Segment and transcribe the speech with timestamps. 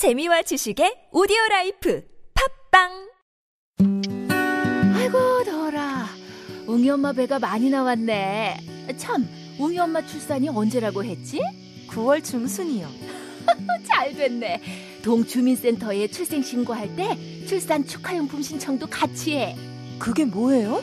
[0.00, 2.02] 재미와 지식의 오디오 라이프
[2.70, 2.88] 팟빵
[4.96, 6.06] 아이고 더라
[6.66, 8.56] 웅이 엄마 배가 많이 나왔네
[8.96, 9.28] 참
[9.58, 11.42] 웅이 엄마 출산이 언제라고 했지?
[11.90, 12.88] 9월 중순이요.
[13.84, 14.62] 잘 됐네
[15.04, 19.54] 동주민센터에 출생 신고할 때 출산 축하용품 신청도 같이 해
[19.98, 20.82] 그게 뭐예요?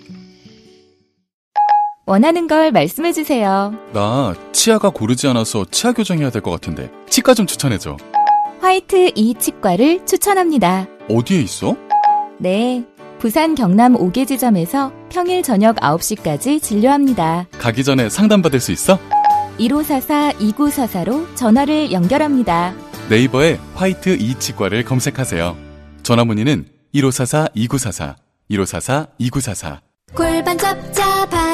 [2.05, 3.73] 원하는 걸 말씀해 주세요.
[3.93, 7.97] 나 치아가 고르지 않아서 치아 교정해야 될 것 같은데 치과 좀 추천해줘.
[8.61, 10.87] 화이트 이 치과를 추천합니다.
[11.09, 11.75] 어디에 있어?
[12.39, 12.83] 네.
[13.19, 17.45] 부산 경남 5개 지점에서 평일 저녁 9시까지 진료합니다.
[17.59, 18.97] 가기 전에 상담받을 수 있어?
[19.59, 22.73] 1544-2944로 전화를 연결합니다.
[23.09, 25.55] 네이버에 화이트 이 치과를 검색하세요.
[26.01, 26.65] 전화 문의는
[26.95, 28.15] 1544-2944,
[28.49, 29.77] 1544-2944.
[30.15, 31.25] 골반 잡자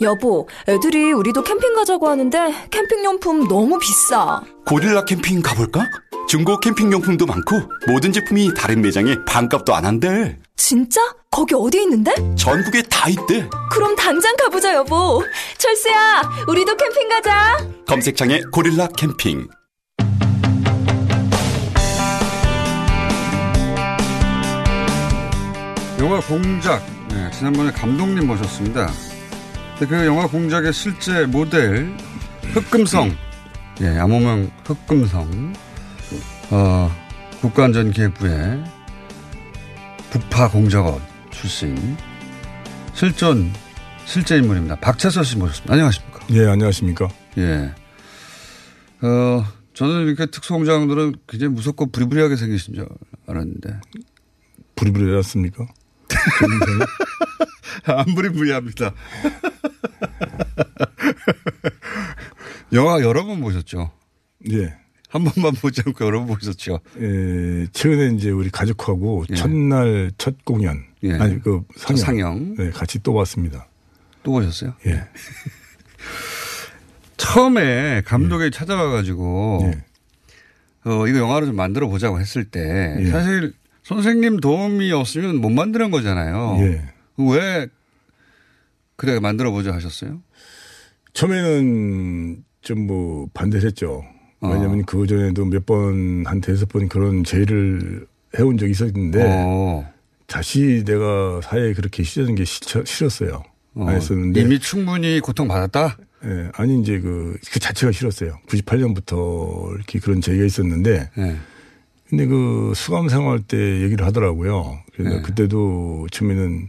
[0.00, 2.38] 여보, 애들이 우리도 캠핑 가자고 하는데
[2.70, 4.42] 캠핑용품 너무 비싸.
[4.66, 5.88] 고릴라 캠핑 가볼까?
[6.28, 10.36] 중고 캠핑용품도 많고 모든 제품이 다른 매장에 반값도 안 한대.
[10.56, 11.00] 진짜?
[11.30, 12.12] 거기 어디 있는데?
[12.36, 13.48] 전국에 다 있대.
[13.70, 15.22] 그럼 당장 가보자, 여보.
[15.58, 17.58] 철수야, 우리도 캠핑 가자.
[17.86, 19.48] 검색창에 고릴라 캠핑.
[25.98, 28.88] 영화 공작 네, 지난번에 감독님 모셨습니다.
[29.78, 31.94] 근데 그 영화 공작의 실제 모델
[32.54, 33.14] 흑금성
[33.82, 35.52] 예 암호명 흑금성
[36.50, 36.90] 어,
[37.40, 38.64] 국가안전기획부의
[40.10, 41.96] 북파 공작원 출신
[42.94, 43.52] 실존
[44.06, 44.76] 실제 인물입니다.
[44.76, 45.74] 박채서 씨 모셨습니다.
[45.74, 46.20] 안녕하십니까?
[46.30, 47.08] 예, 안녕하십니까?
[47.38, 47.74] 예.
[49.02, 49.44] 어,
[49.74, 52.88] 저는 이렇게 특수공장들은 굉장히 무섭고 부리부리하게 생기신 줄
[53.26, 53.80] 알았는데.
[54.76, 55.66] 부리부리였습니까?
[57.86, 58.92] 안 부리 부리합니다.
[62.72, 63.90] 영화 여러 번 보셨죠?
[64.50, 64.74] 예.
[65.08, 66.80] 한 번만 보지 않고 여러 번 보셨죠?
[66.98, 69.34] 예, 최근에 이제 우리 가족하고 예.
[69.34, 70.84] 첫날 첫 공연.
[71.04, 71.12] 예.
[71.14, 72.04] 아니, 그 상영.
[72.04, 72.54] 상영.
[72.56, 73.68] 네, 같이 또 왔습니다.
[74.22, 74.74] 또 보셨어요?
[74.86, 75.04] 예.
[77.16, 80.90] 처음에 감독이 찾아와가지고, 예.
[80.90, 83.10] 어, 이거 영화를 좀 만들어 보자고 했을 때, 예.
[83.10, 83.54] 사실
[83.86, 86.56] 선생님 도움이 없으면 못 만드는 거잖아요.
[86.60, 86.82] 예.
[87.18, 87.68] 왜,
[88.96, 90.20] 그래, 만들어 보자 하셨어요?
[91.12, 94.02] 처음에는 좀 뭐 반대를 했죠.
[94.40, 94.48] 어.
[94.48, 99.88] 왜냐면 그 전에도 몇 번, 한 대여섯 번 그런 제의를 해온 적이 있었는데, 어.
[100.26, 103.44] 다시 내가 사회에 그렇게 시전는 게 싫- 싫었어요.
[103.74, 104.40] 어, 안 했었는데.
[104.40, 105.96] 이미 충분히 고통 받았다?
[106.24, 108.36] 예, 아니, 이제 그, 그 자체가 싫었어요.
[108.48, 111.36] 98년부터 이렇게 그런 제의가 있었는데, 예.
[112.08, 114.78] 근데 그 수감 생활 때 얘기를 하더라고요.
[114.94, 115.22] 그래서 네.
[115.22, 116.68] 그때도 처음에는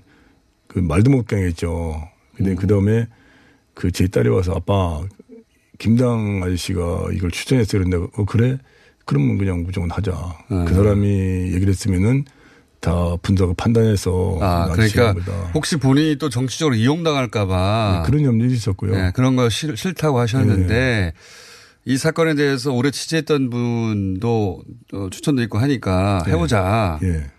[0.67, 2.01] 그 말도 못 당했죠.
[2.35, 2.55] 근데 음.
[2.55, 3.07] 그 다음에
[3.73, 5.01] 그 제 딸이 와서 아빠
[5.77, 7.83] 김당 아저씨가 이걸 추천했어요.
[7.83, 8.57] 그런데 어 그래?
[9.05, 10.11] 그러면 그냥 무조건 하자.
[10.49, 10.65] 네.
[10.65, 11.07] 그 사람이
[11.53, 12.25] 얘기를 했으면은
[12.79, 15.13] 다 분석을 판단해서 아, 그러니까.
[15.53, 18.03] 혹시 본인이 또 정치적으로 이용당할까봐.
[18.03, 18.91] 네, 그런 염려도 있었고요.
[18.95, 21.13] 네, 그런 거 싫, 싫다고 하셨는데
[21.87, 24.61] 이 사건에 대해서 오래 취재했던 분도
[24.91, 26.33] 어, 추천도 있고 하니까 네.
[26.33, 26.99] 해보자.
[27.01, 27.31] 예.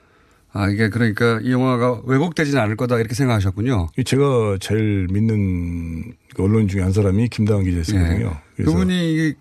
[0.54, 3.88] 아, 이게 그러니까 이 영화가 왜곡되지는 않을 거다 이렇게 생각하셨군요.
[4.06, 8.40] 제가 제일 믿는 그 언론 중에 한 사람이 김다은 기자였거든요.
[8.58, 8.62] 예.
[8.62, 9.34] 그분이 이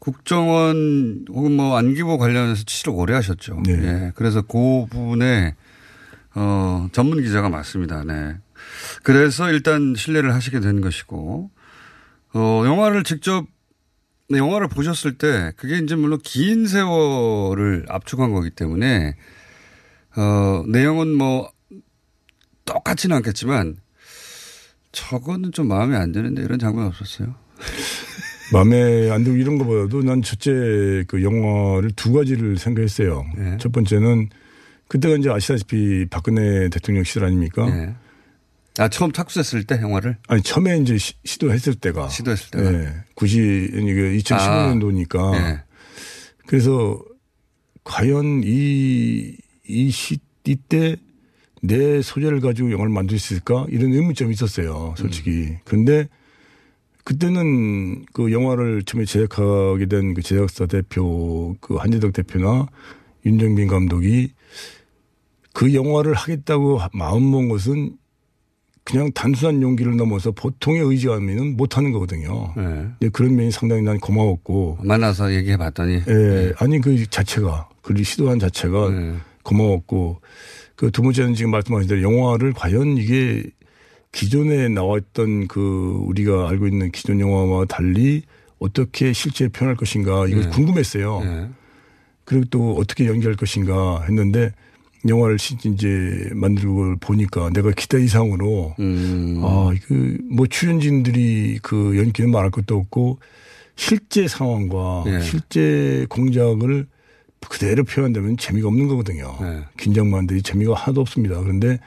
[0.00, 3.62] 국정원 혹은 뭐 안기부 관련해서 취재를 오래 하셨죠.
[3.64, 3.72] 네.
[3.72, 4.12] 예.
[4.16, 5.54] 그래서 그 부분에
[6.34, 8.04] 어, 전문 기자가 맞습니다.
[8.04, 8.36] 네.
[9.02, 11.50] 그래서 일단 신뢰를 하시게 된 것이고,
[12.34, 13.46] 어, 영화를 직접,
[14.28, 19.14] 네, 영화를 보셨을 때 그게 이제 물론 긴 세월을 압축한 거기 때문에,
[20.16, 21.50] 어, 내용은 뭐
[22.64, 23.76] 똑같지는 않겠지만,
[24.92, 27.34] 저거는 좀 마음에 안 드는데 이런 장면 없었어요?
[28.52, 33.26] 마음에 안 들고 이런 것보다도 난 첫째 그 영화를 두 가지를 생각했어요.
[33.36, 33.56] 네.
[33.60, 34.30] 첫 번째는
[34.88, 37.66] 그때가 이제 아시다시피 박근혜 대통령 시절 아닙니까?
[37.68, 37.94] 예.
[38.78, 40.18] 아, 처음 탁수했을 때 영화를?
[40.28, 42.08] 아니, 처음에 이제 시, 시도했을 때가.
[42.08, 42.74] 시도했을 때가.
[42.74, 42.92] 예.
[43.14, 43.38] 90,
[43.74, 45.34] 이게 2015년도니까.
[45.34, 45.62] 예.
[46.46, 47.00] 그래서
[47.84, 49.36] 과연 이,
[49.66, 50.96] 이 시, 이때
[51.62, 53.66] 내 소재를 가지고 영화를 만들 수 있을까?
[53.70, 54.94] 이런 의문점이 있었어요.
[54.96, 55.30] 솔직히.
[55.30, 55.58] 음.
[55.64, 56.08] 그런데
[57.04, 62.66] 그때는 그 영화를 처음에 제작하게 된 그 제작사 대표 그 한재덕 대표나
[63.24, 64.32] 윤정빈 감독이
[65.52, 67.96] 그 영화를 하겠다고 마음 먹은 것은
[68.86, 72.54] 그냥 단순한 용기를 넘어서 보통의 의지하면 못하는 거거든요.
[72.56, 72.86] 예.
[73.02, 74.78] 예, 그런 면이 상당히 난 고마웠고.
[74.80, 76.02] 만나서 얘기해 봤더니.
[76.08, 79.14] 예, 아니 그 자체가 그 시도한 자체가 예.
[79.42, 80.20] 고마웠고
[80.76, 83.42] 그 두 번째는 지금 말씀하신 대로 영화를 과연 이게
[84.12, 88.22] 기존에 나왔던 그 우리가 알고 있는 기존 영화와 달리
[88.60, 90.46] 어떻게 실제 표현할 것인가 이거 예.
[90.46, 91.22] 궁금했어요.
[91.24, 91.48] 예.
[92.24, 94.52] 그리고 또 어떻게 연기할 것인가 했는데
[95.08, 99.40] 영화를 시- 이제 만들고 보니까 내가 기대 이상으로 음.
[99.44, 103.18] 아, 그, 뭐, 출연진들이 그 연기는 말할 것도 없고,
[103.76, 105.20] 실제 상황과 예.
[105.20, 106.86] 실제 공작을
[107.48, 109.36] 그대로 표현한다면 재미가 없는 거거든요.
[109.42, 109.64] 예.
[109.78, 111.38] 긴장만 되지 재미가 하나도 없습니다.
[111.40, 111.78] 그런데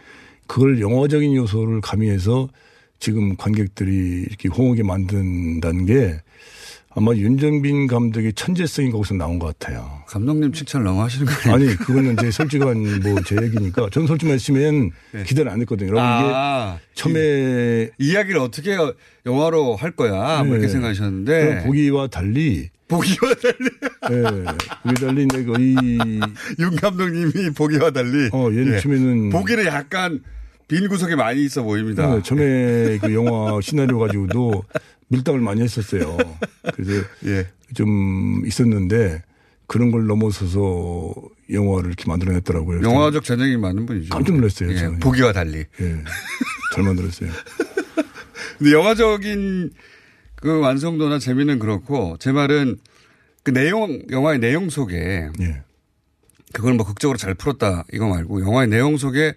[0.48, 2.48] 그걸 영화적인 요소를 가미해서
[3.00, 6.22] 지금 관객들이 이렇게 호응하게 만든다는 게
[6.96, 10.02] 아마 윤정빈 감독의 천재성이 거기서 나온 것 같아요.
[10.08, 11.54] 감독님 칭찬 너무 하시는 거 아니에요?
[11.70, 13.90] 아니, 그거는 제 솔직한 뭐 제 얘기니까.
[13.92, 14.90] 저는 솔직히 말씀하면
[15.26, 15.90] 기대를 안 했거든요.
[15.90, 16.34] 여러분 이게 네.
[16.36, 18.76] 아, 처음에 이야기를 어떻게
[19.28, 20.40] 영화로 할 거야.
[20.44, 20.74] 뭐 이렇게 네.
[20.74, 21.46] 생각하셨는데.
[21.46, 23.70] 그럼 보기와 달리 보기와 달리.
[24.10, 24.24] 예.
[24.84, 25.76] 보기 달리 내가 이
[26.58, 28.30] 윤 감독님이 보기와 달리.
[28.34, 28.80] 어, 얘는 예.
[28.80, 30.22] 처음에는 보기는 약간
[30.70, 32.16] 빈 구석이 많이 있어 보입니다.
[32.16, 34.64] 네, 처음에 그 영화 시나리오 가지고도
[35.08, 36.16] 밀당을 많이 했었어요.
[36.76, 37.48] 그래서 예.
[37.74, 39.24] 좀 있었는데
[39.66, 41.14] 그런 걸 넘어서서
[41.52, 42.84] 영화를 이렇게 만들어냈더라고요.
[42.84, 44.10] 영화적 재능이 많은 분이죠.
[44.10, 44.72] 깜짝 놀랐어요.
[44.72, 45.00] 예.
[45.00, 45.58] 보기와 달리.
[45.58, 46.04] 예.
[46.76, 47.32] 잘 만들었어요.
[48.60, 49.72] 근데 영화적인
[50.36, 52.78] 그 완성도나 재미는 그렇고 제 말은
[53.42, 55.64] 그 내용 영화의 내용 속에 예.
[56.54, 59.34] 그걸 뭐 극적으로 잘 풀었다 이거 말고 영화의 내용 속에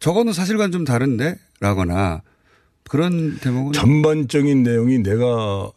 [0.00, 2.22] 저거는 사실과는 좀 다른데 라거나
[2.88, 5.70] 그런 대목은 전반적인 내용이 내가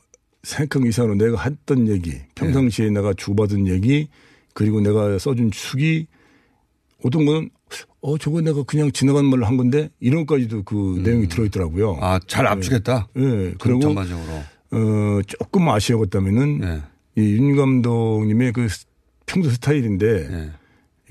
[0.44, 4.08] 생각한 이상으로 내가 했던 얘기, 평상시에 내가 주받은 얘기,
[4.54, 6.08] 그리고 내가 써준 축이
[7.04, 7.50] 어떤 거는
[8.02, 11.98] 어 저거 내가 그냥 지나간 말로 한 건데 이런 것까지도 그 내용이 들어있더라고요.
[12.02, 13.10] 아 잘 압축했다.
[13.18, 13.54] 예.
[13.60, 14.34] 그리고 전반적으로.
[14.72, 17.22] 어 조금 아쉬웠다면은 예.
[17.22, 18.68] 이윤 감독님의 그
[19.26, 20.52] 평소 스타일인데 예.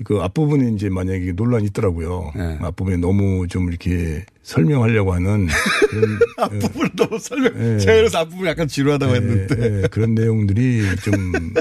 [0.03, 2.31] 그 앞부분에 이제 만약에 논란이 있더라고요.
[2.35, 2.57] 예.
[2.61, 5.47] 앞부분에 너무 좀 이렇게 설명하려고 하는
[5.89, 7.75] 그런 앞부분 너무 설명.
[7.75, 7.77] 예.
[7.77, 9.55] 제가 그래서 앞부분 약간 지루하다고 했는데.
[9.59, 11.53] 예, 예, 그런 내용들이 좀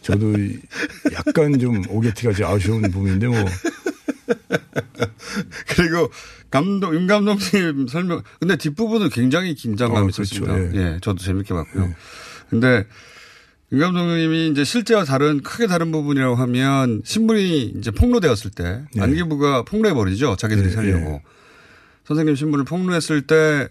[0.00, 0.32] 저도
[1.12, 3.36] 약간 좀 오게티가 좀 아쉬운 부분인데 뭐
[5.74, 6.08] 그리고
[6.50, 8.22] 감독 윤 감독님 설명.
[8.38, 10.22] 근데 뒷부분은 굉장히 긴장감 이 어, 그렇죠.
[10.22, 10.76] 있었습니다.
[10.76, 10.94] 예.
[10.94, 10.98] 예.
[11.02, 11.92] 저도 재밌게 봤고요.
[12.48, 12.86] 근데
[13.72, 19.00] 윤 감독님이 이제 실제와 다른 크게 다른 부분이라고 하면 신분이 이제 폭로되었을 때 예.
[19.00, 20.36] 안기부가 폭로해 버리죠.
[20.36, 21.22] 자기들이 예, 살려고.
[22.04, 23.68] 선생님 신분을 폭로했을 때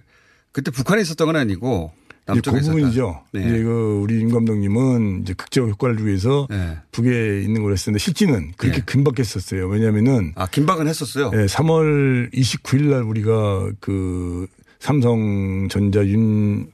[0.51, 1.91] 그때 북한에 있었던 건 아니고
[2.25, 2.73] 그 남쪽에 있었다.
[2.73, 3.23] 부분이죠.
[3.33, 3.41] 네.
[3.41, 6.77] 이제 그 우리 윤 감독님은 이제 극적 효과를 위해서 네.
[6.91, 8.85] 북에 있는 걸 했었는데 실제는 그렇게 네.
[8.87, 9.67] 긴박했었어요.
[9.67, 11.29] 왜냐하면은 아 긴박은 했었어요.
[11.35, 14.47] 예, 3월 29일 날 우리가 그
[14.79, 16.71] 삼성전자 윤그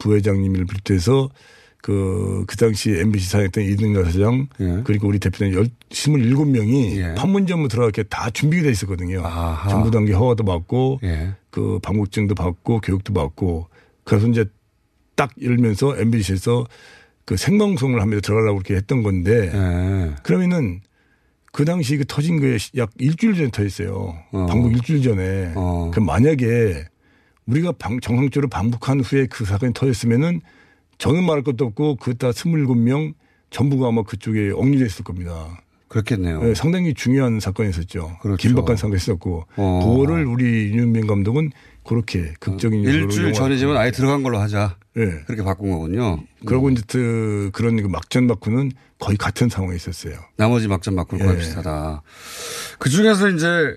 [0.00, 1.28] 부회장님을 비롯해서
[1.80, 4.82] 그, 그 당시 MBC 사장했던 이등렬 사장 예.
[4.84, 7.14] 그리고 우리 대표는 열, 27명이 예.
[7.14, 9.24] 판문점으로 들어가게 다 준비가 돼 있었거든요.
[9.24, 9.68] 아하.
[9.68, 11.34] 정부 단계 허가도 받고 예.
[11.50, 13.68] 그 방북증도 받고 교육도 받고
[14.04, 14.44] 그래서 이제
[15.14, 16.66] 딱 열면서 MBC에서
[17.24, 20.14] 그 생방송을 하면서 들어가려고 그렇게 했던 건데 예.
[20.22, 20.80] 그러면은
[21.52, 24.16] 그 당시 그 터진 거에 약 일주일 전에 터졌어요.
[24.32, 24.46] 어.
[24.46, 25.52] 방북 일주일 전에.
[25.56, 25.90] 어.
[25.92, 26.84] 그럼 만약에
[27.46, 30.40] 우리가 방, 정상적으로 방북한 후에 그 사건이 터졌으면은
[30.98, 33.14] 저는 말할 것도 없고 그다 27명
[33.50, 35.60] 전부가 아마 그쪽에 억류돼 있을 겁니다.
[35.88, 36.42] 그렇겠네요.
[36.42, 38.18] 네, 상당히 중요한 사건이었죠.
[38.20, 38.36] 그렇죠.
[38.36, 39.80] 긴박한 사건이 있었고 어.
[39.82, 41.50] 그거를 우리 윤민 감독은
[41.84, 44.76] 그렇게 극적인 요소로 일주일 전이지만 아예 들어간 걸로 하자.
[44.94, 45.22] 네.
[45.26, 46.22] 그렇게 바꾼 거군요.
[46.44, 50.18] 그러고 이제 그 그런 그 막전 막후는 거의 같은 상황에 있었어요.
[50.36, 51.40] 나머지 막전 막고는 거의 예.
[51.40, 52.02] 비슷하다.
[52.78, 53.76] 그 중에서 이제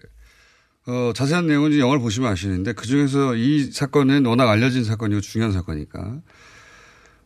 [0.88, 6.20] 어, 자세한 내용은 영화를 보시면 아시는데 그 중에서 이 사건은 워낙 알려진 사건이고 중요한 사건이니까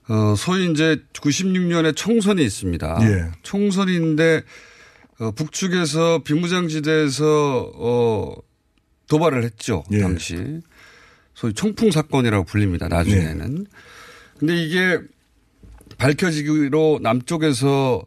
[0.08, 3.00] 어, 소위 이제 96년에 총선이 있습니다.
[3.02, 3.32] 예.
[3.42, 4.44] 총선인데
[5.20, 8.36] 어, 북측에서 비무장지대에서 어,
[9.08, 9.84] 도발을 했죠.
[9.92, 10.02] 예.
[10.02, 10.62] 당시.
[11.34, 12.88] 소위 총풍 사건이라고 불립니다.
[12.88, 13.66] 나중에는.
[14.38, 15.00] 근데 이게
[15.98, 18.06] 밝혀지기로 남쪽에서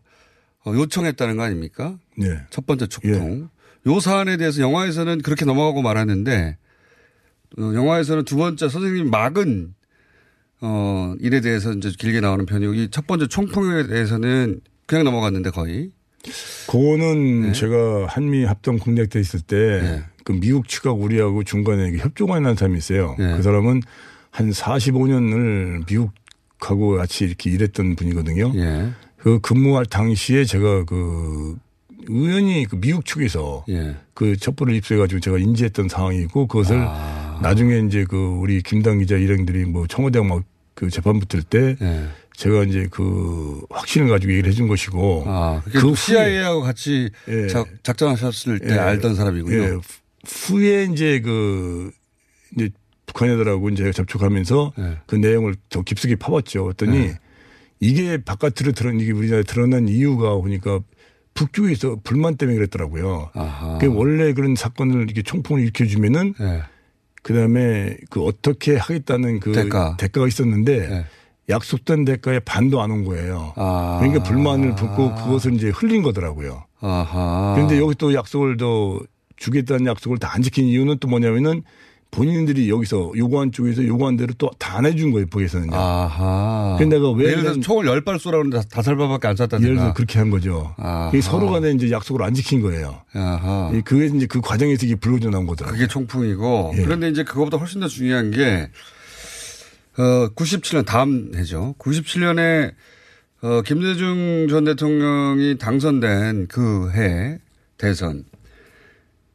[0.65, 1.99] 어, 요청했다는 거 아닙니까?
[2.17, 2.41] 네.
[2.51, 3.49] 첫 번째 촉통.
[3.87, 6.59] 요 사안에 대해서 영화에서는 그렇게 넘어가고 말았는데
[7.59, 9.75] 어, 영화에서는 두 번째 선생님 막은
[10.61, 15.91] 어 일에 대해서 이제 길게 나오는 편이고 이 첫 번째 총통에 대해서는 그냥 넘어갔는데 거의
[16.67, 17.53] 그거는 네.
[17.53, 23.15] 제가 한미 합동 공략돼 있을 때그 미국 측하고 우리하고 중간에 협조관이라는 사람이 있어요.
[23.19, 23.37] 네.
[23.37, 23.83] 그 사람은
[24.31, 28.53] 한 45년을 미국하고 같이 이렇게 일했던 분이거든요.
[28.57, 28.89] 예.
[29.17, 31.57] 그 근무할 당시에 제가 그
[32.09, 33.97] 우연히 그 미국 측에서 예.
[34.15, 36.77] 그 첩보를 입수해가지고 제가 인지했던 상황이고 그것을
[37.43, 42.09] 나중에 이제 그 우리 김당 기자 일행들이 뭐 청와대 막그 재판 붙을 때 예.
[42.35, 47.49] 제가 이제 그 확신을 가지고 얘기를 해준 것이고 아, 그 CIA하고 같이 예.
[47.49, 48.79] 작, 작전하셨을 때 예.
[48.79, 49.57] 알던 사람이군요.
[49.57, 49.79] 예.
[50.27, 51.91] 후에 이제 그
[52.55, 52.71] 이제
[53.07, 54.99] 북한 애들하고 이제 접촉하면서 예.
[55.07, 56.65] 그 내용을 더 깊숙이 파봤죠.
[56.65, 57.19] 그랬더니 네.
[57.81, 60.81] 이게 바깥으로 드러난 이게 우리나라에 드러난 이유가 보니까
[61.35, 63.31] 북쪽에서 불만 때문에 그랬더라고요.
[63.35, 63.79] 아하.
[63.79, 66.63] 그 원래 그런 사건을 이렇게 총풍을 일으켜주면은 예.
[67.29, 69.99] 그 다음에 그 어떻게 하겠다는 그 대가.
[69.99, 71.05] 가 있었는데 예.
[71.51, 73.53] 약속된 대가에 반도 안 온 거예요.
[73.57, 73.99] 아.
[74.01, 76.65] 그러니까 불만을 붓고 그것을 이제 흘린 거더라고요.
[76.81, 77.53] 아하.
[77.55, 78.99] 그런데 여기 또 약속을 더
[79.37, 81.65] 주겠다는 약속을 다 안 지킨 이유는 또 뭐냐면은
[82.11, 85.73] 본인들이 여기서 요구한 쪽에서 요구한 대로 또 다 안 해준 거예요, 북에서는.
[85.73, 86.77] 아하.
[86.79, 89.63] 근데 내가 왜 예를 들어서 총을 열 발 쏘라는데 다섯 발밖에 안 쐈다든가.
[89.65, 90.75] 예를 들어 그렇게 한 거죠.
[91.21, 93.03] 서로 간에 이제 약속을 안 지킨 거예요.
[93.13, 93.71] 아하.
[93.75, 95.77] 이 그게 이제 그 과정에서 이게 불거져 나온 거더라고요.
[95.79, 96.83] 그게 총풍이고 예.
[96.83, 98.69] 그런데 이제 그거보다 훨씬 더 중요한 게
[99.99, 101.75] 어, 97년 다음 해죠.
[101.79, 102.73] 97년에
[103.43, 107.39] 어, 김대중 전 대통령이 당선된 그 해
[107.79, 108.25] 대선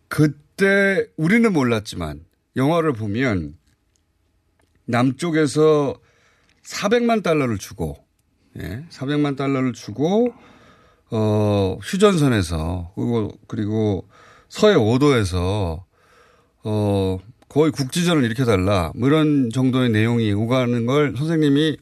[0.07, 2.19] 그때 우리는 몰랐지만
[2.55, 3.55] 영화를 보면
[4.85, 5.95] 남쪽에서
[6.63, 7.97] 400만 달러를 주고
[8.59, 10.33] 예, 400만 달러를 주고
[11.09, 14.07] 어, 휴전선에서 그리고 그리고
[14.49, 15.83] 서해 5도에서
[16.63, 17.19] 어,
[17.49, 18.91] 거의 국지전을 일으켜 달라.
[18.95, 21.77] 뭐 이런 정도의 내용이 오가는 걸 선생님이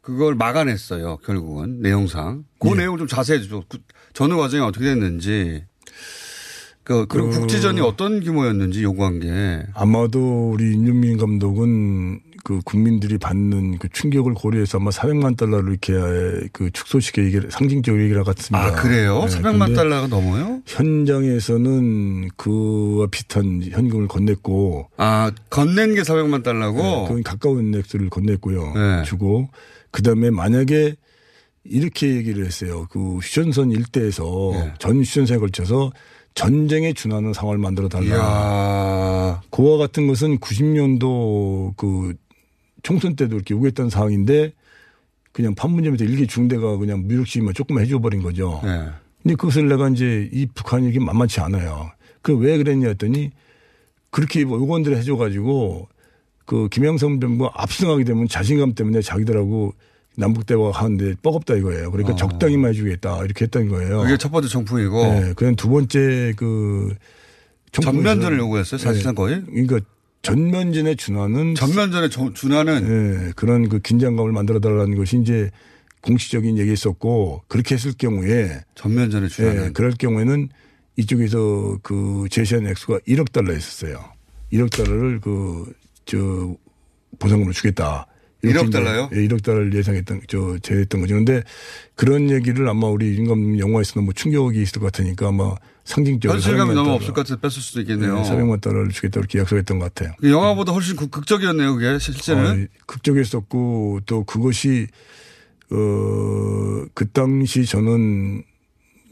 [0.00, 1.18] 그걸 막아냈어요.
[1.18, 2.44] 결국은 내용상.
[2.60, 2.74] 그 예.
[2.74, 3.62] 내용 좀 자세히 해줘.
[3.68, 3.78] 그
[4.12, 5.64] 전후 과정이 어떻게 됐는지.
[6.84, 9.62] 그, 그리고 그- 국지전이 어떤 규모였는지 요구한 게.
[9.74, 16.70] 아마도 우리 윤민민 감독은 그 국민들이 받는 그 충격을 고려해서 아마 400만 달러를 이렇게 그
[16.72, 18.66] 축소시켜 얘기를 상징적으로 얘기를 같습니다.
[18.66, 19.24] 아, 그래요?
[19.28, 20.60] 네, 400만 근데 달러가 넘어요?
[20.66, 26.78] 현장에서는 그와 비슷한 현금을 건넸고 아, 건넨 게 400만 달러고?
[26.82, 28.74] 네, 그건 가까운 액수를 건넸고요.
[28.74, 29.02] 네.
[29.04, 29.48] 주고
[29.92, 30.96] 그 다음에 만약에
[31.64, 32.86] 이렇게 얘기를 했어요.
[32.90, 34.74] 그 휴전선 일대에서 네.
[34.80, 35.92] 전 휴전선에 걸쳐서
[36.34, 38.04] 전쟁에 준하는 상황을 만들어 달라.
[38.06, 39.42] 이야.
[39.50, 42.14] 그와 같은 것은 90년도 그
[42.82, 44.52] 총선 때도 이렇게 요구했던 사항인데
[45.32, 48.60] 그냥 판문점에서 일개 중대가 그냥 무력시만 조금만 해줘 버린 거죠.
[48.64, 48.86] 네.
[49.22, 51.90] 근데 그것을 내가 이제 이 북한이 이게 만만치 않아요.
[52.22, 53.30] 그 왜 그랬냐 했더니
[54.10, 55.88] 그렇게 뭐 요건들을 해줘가지고
[56.44, 59.74] 그 김영삼 정부 압승하게 되면 자신감 때문에 자기들하고
[60.16, 61.90] 남북 대화 하는데 뻐겁다 이거예요.
[61.90, 62.16] 그러니까 어.
[62.16, 64.02] 적당히만 해주겠다 이렇게 했던 거예요.
[64.02, 65.02] 그게 첫 번째 정풍이고.
[65.04, 66.94] 네, 그냥 두 번째 그
[67.72, 68.78] 전면전을 요구했어요?
[68.78, 68.84] 네.
[68.84, 69.42] 사실상 거의?
[69.46, 69.80] 그러니까
[70.20, 75.50] 전면전에 준하는 전면전에 저- 준하는 네, 그런 그 긴장감을 만들어 달라는 것이 이제
[76.02, 79.64] 공식적인 얘기했었고 그렇게 했을 경우에 전면전에 준하는.
[79.66, 80.48] 예, 그럴 경우에는
[80.96, 83.98] 이쪽에서 그 제시한 액수가 1억 달러였었어요.
[84.52, 85.72] 1억 달러를 그
[86.04, 86.18] 저
[87.20, 88.08] 보상금으로 주겠다.
[88.42, 89.10] 이렇게 1억 이제, 달러요?
[89.12, 91.14] 예, 1억 달러를 예상했던 저 제했던 거죠.
[91.14, 91.42] 그런데
[91.94, 96.74] 그런 얘기를 아마 우리 윤감 영화에서 너무 충격이 있을 것 같으니까 아마 상징적으로 현실감이 400만
[96.74, 98.16] 너무 달러, 없을 것 같아서 뺐을 수도 있겠네요.
[98.16, 100.14] 네, 400만 달러를 주겠다 이렇게 약속했던 것 같아요.
[100.20, 102.64] 그 영화보다 훨씬 극- 극적이었네요, 그게 실제는.
[102.64, 104.86] 어, 극적이었었고 또 그것이
[105.70, 108.42] 어 그 당시 저는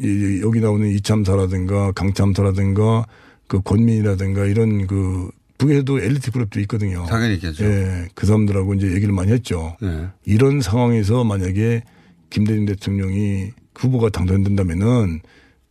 [0.00, 3.06] 이 여기 나오는 이참사라든가 강참사라든가
[3.46, 7.04] 그 권민이라든가 이런 그 북에도 엘리트 그룹도 있거든요.
[7.06, 7.64] 당연히 있겠죠.
[7.66, 9.76] 예, 그 사람들하고 이제 얘기를 많이 했죠.
[9.82, 10.08] 네.
[10.24, 11.82] 이런 상황에서 만약에
[12.30, 15.20] 김대중 대통령이 후보가 당선된다면은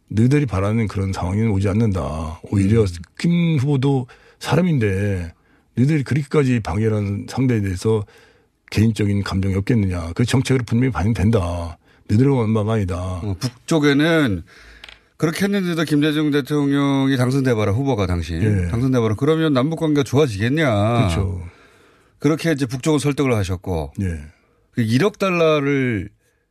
[0.09, 2.39] 너희들이 바라는 그런 상황이 오지 않는다.
[2.51, 2.85] 오히려
[3.17, 4.05] 김 후보도
[4.37, 5.33] 사람인데
[5.75, 8.05] 너희들이 그렇게까지 방해하는 상대에 대해서
[8.69, 10.11] 개인적인 감정이 없겠느냐.
[10.13, 11.79] 그 정책으로 분명히 반영된다.
[12.07, 12.95] 너희들은 원망 아니다.
[13.23, 14.43] 어, 북쪽에는
[15.19, 18.69] 그렇게 했는데도 김대중 대통령이 당선돼봐라 후보가 당시 예.
[18.69, 20.97] 당선돼봐라 그러면 남북 관계가 좋아지겠냐.
[20.97, 21.45] 그렇죠.
[22.19, 24.21] 그렇게 이제 북쪽은 설득을 하셨고 예.
[24.71, 26.09] 그 1억 달러를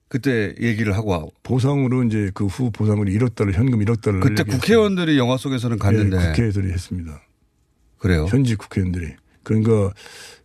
[0.08, 5.16] 그때 얘기를 하고 보상으로 이제 그 후 보상으로 1억 달러 현금 1억 달러 그때 국회의원들이
[5.16, 7.22] 영화 속에서는 갔는데 예, 국회의원들이 했습니다.
[7.96, 8.26] 그래요.
[8.28, 9.14] 현직 국회의원들이.
[9.44, 9.94] 그러니까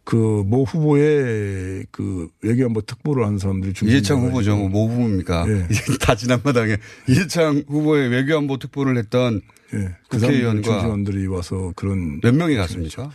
[0.04, 4.56] 그 모 후보의 그 외교안보 특보를 한 사람들이 중심이 이해창 후보죠.
[4.58, 5.46] 뭐, 뭐 후보입니까?
[5.48, 5.68] 예.
[6.02, 9.42] 다 지난 마당에 이해창 후보의 외교안보 특보를 했던
[9.74, 13.12] 예, 그 국회의원과 중심원들이 와서 그런 몇 명이 갔습니까?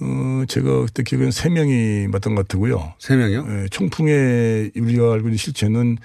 [0.00, 2.92] 어, 제가 그때 기억에는 세 명이 맞던 것 같고요.
[2.98, 3.46] 세 명이요?
[3.48, 5.96] 예, 총풍에 우리가 알고 있는 실체는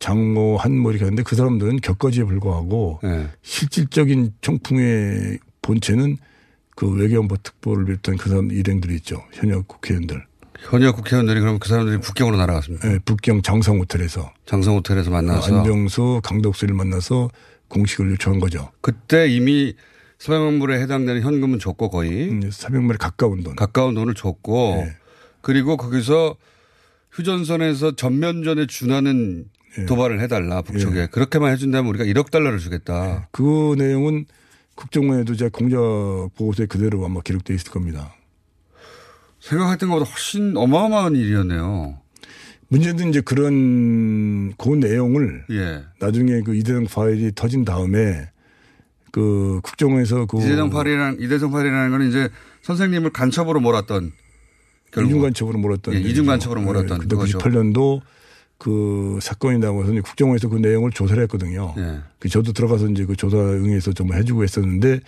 [0.00, 3.28] 장모 한모 이렇게 하는데 그 사람들은 격거지에 불과하고 예.
[3.42, 6.18] 실질적인 총풍의 본체는
[6.78, 9.24] 그 외교안보 특보를 비롯한 그 사람 일행들이 있죠.
[9.32, 10.24] 현역 국회의원들.
[10.60, 12.92] 현역 국회의원들이 그러면 그 사람들이 북경으로 날아갔습니다.
[12.92, 17.30] 예, 북경 장성 호텔에서 장성 호텔에서 만나서 안병수 강덕수를 만나서
[17.66, 18.70] 공식을 요청한 거죠.
[18.80, 19.74] 그때 이미
[20.20, 23.56] 400만 불에 해당되는 현금은 줬고 거의 음, 400만에 가까운 돈.
[23.56, 24.92] 가까운 돈을 줬고 네.
[25.40, 26.36] 그리고 거기서
[27.10, 29.46] 휴전선에서 전면전에 준하는
[29.78, 29.86] 예.
[29.86, 33.28] 도발을 해달라 북쪽에 그렇게만 해준다면 우리가 1억 달러를 주겠다.
[33.32, 34.26] 그 내용은
[34.78, 35.78] 국정원에도 제가 공작
[36.36, 38.14] 보고서에 그대로 아마 기록되어 있을 겁니다.
[39.40, 41.98] 생각했던 것보다 훨씬 어마어마한 일이었네요.
[42.68, 45.84] 문제는 이제 그런 그 내용을 예.
[45.98, 48.30] 나중에 그 이대성 파일이 터진 다음에
[49.10, 52.28] 그 국정원에서 그 이대성 파일이라는 이대성 파일이라는 건 이제
[52.62, 54.12] 선생님을 간첩으로 몰았던
[54.92, 57.38] 결국 이중 간첩으로 몰았던 예, 이중 간첩으로 몰았던 그때 그거죠.
[57.38, 58.00] 98년도
[58.58, 61.74] 그 사건이 나고 해서 국정원에서 그 내용을 조사를 했거든요.
[61.78, 61.98] 예.
[62.18, 65.00] 그 저도 들어가서 이제 그 조사 응해서 좀 해주고 했었는데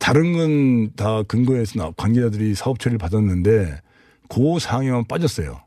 [0.00, 3.80] 다른 건 다 근거에서 나- 관계자들이 사업 처리를 받았는데
[4.28, 5.60] 그 사항에만 빠졌어요.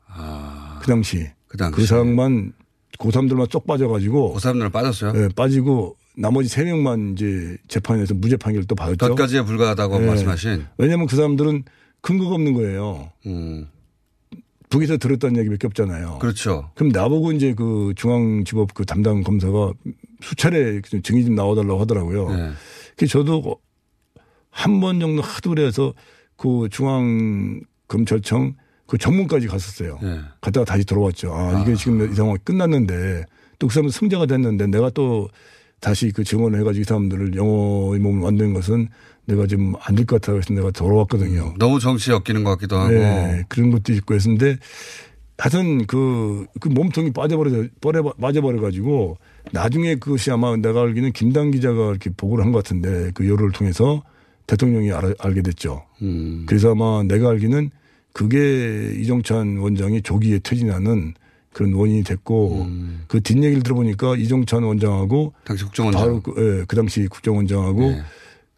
[0.82, 1.20] 그 당시.
[1.20, 1.76] 아, 그 당시.
[1.76, 2.54] 그 사항만
[3.00, 4.36] 고3들만 쪽 빠져가지고.
[4.38, 5.14] 고3들은 빠졌어요?
[5.14, 8.98] 네, 빠지고 나머지 세 명만 이제 재판에서 무죄 판결을 또 받았죠.
[9.08, 10.08] 덧가지에 불과하다고 네.
[10.08, 10.66] 말씀하신.
[10.78, 11.64] 왜냐하면 그 사람들은
[12.02, 13.10] 근거가 없는 거예요.
[13.26, 13.68] 음.
[14.72, 16.18] 북에서 들었다는 얘기밖에 없잖아요.
[16.20, 16.72] 그렇죠.
[16.76, 19.74] 그럼 나보고 이제 그 중앙지법 그 담당 검사가
[20.22, 22.30] 수차례 증인 좀 나와달라고 하더라고요.
[22.30, 22.52] 네.
[22.98, 23.58] 그래서 저도
[24.50, 25.94] 한 번 정도 하도 그래서
[26.38, 28.56] 그 중앙검찰청
[28.88, 30.00] 그 전문까지 갔었어요.
[30.02, 30.20] 네.
[30.42, 31.34] 갔다가 다시 돌아왔죠.
[31.34, 33.26] 아, 이게 지금 이 상황이 끝났는데
[33.60, 35.30] 또 그 사람은 승자가 됐는데 내가 또
[35.82, 38.88] 다시 그 증언을 해가지고 이 사람들을 영어의 몸을 만드는 것은
[39.26, 41.56] 내가 좀안될 것 같아서 해서 내가 돌아왔거든요.
[41.58, 42.94] 너무 정치에 엮이는 것 같기도 하고.
[42.94, 44.58] 네, 그런 것도 있고 했는데
[45.38, 49.18] 하여튼 그, 그 몸통이 빠져버려, 빠져- 빠져버려가지고
[49.52, 54.04] 나중에 그것이 아마 내가 알기는 김당 기자가 이렇게 보고를 한 것 같은데 그 여론을 통해서
[54.46, 55.84] 대통령이 알, 알게 됐죠.
[56.04, 56.44] 음.
[56.48, 57.72] 그래서 아마 내가 알기는
[58.14, 61.14] 그게 이종찬 원장이 조기에 퇴진하는
[61.54, 62.68] 그런 원인이 됐고
[63.08, 66.02] 그 뒷얘기를 들어보니까 이종찬 원장하고 당시 국정원장.
[66.02, 68.02] 바로 그, 예, 그 당시 국정원장하고 네.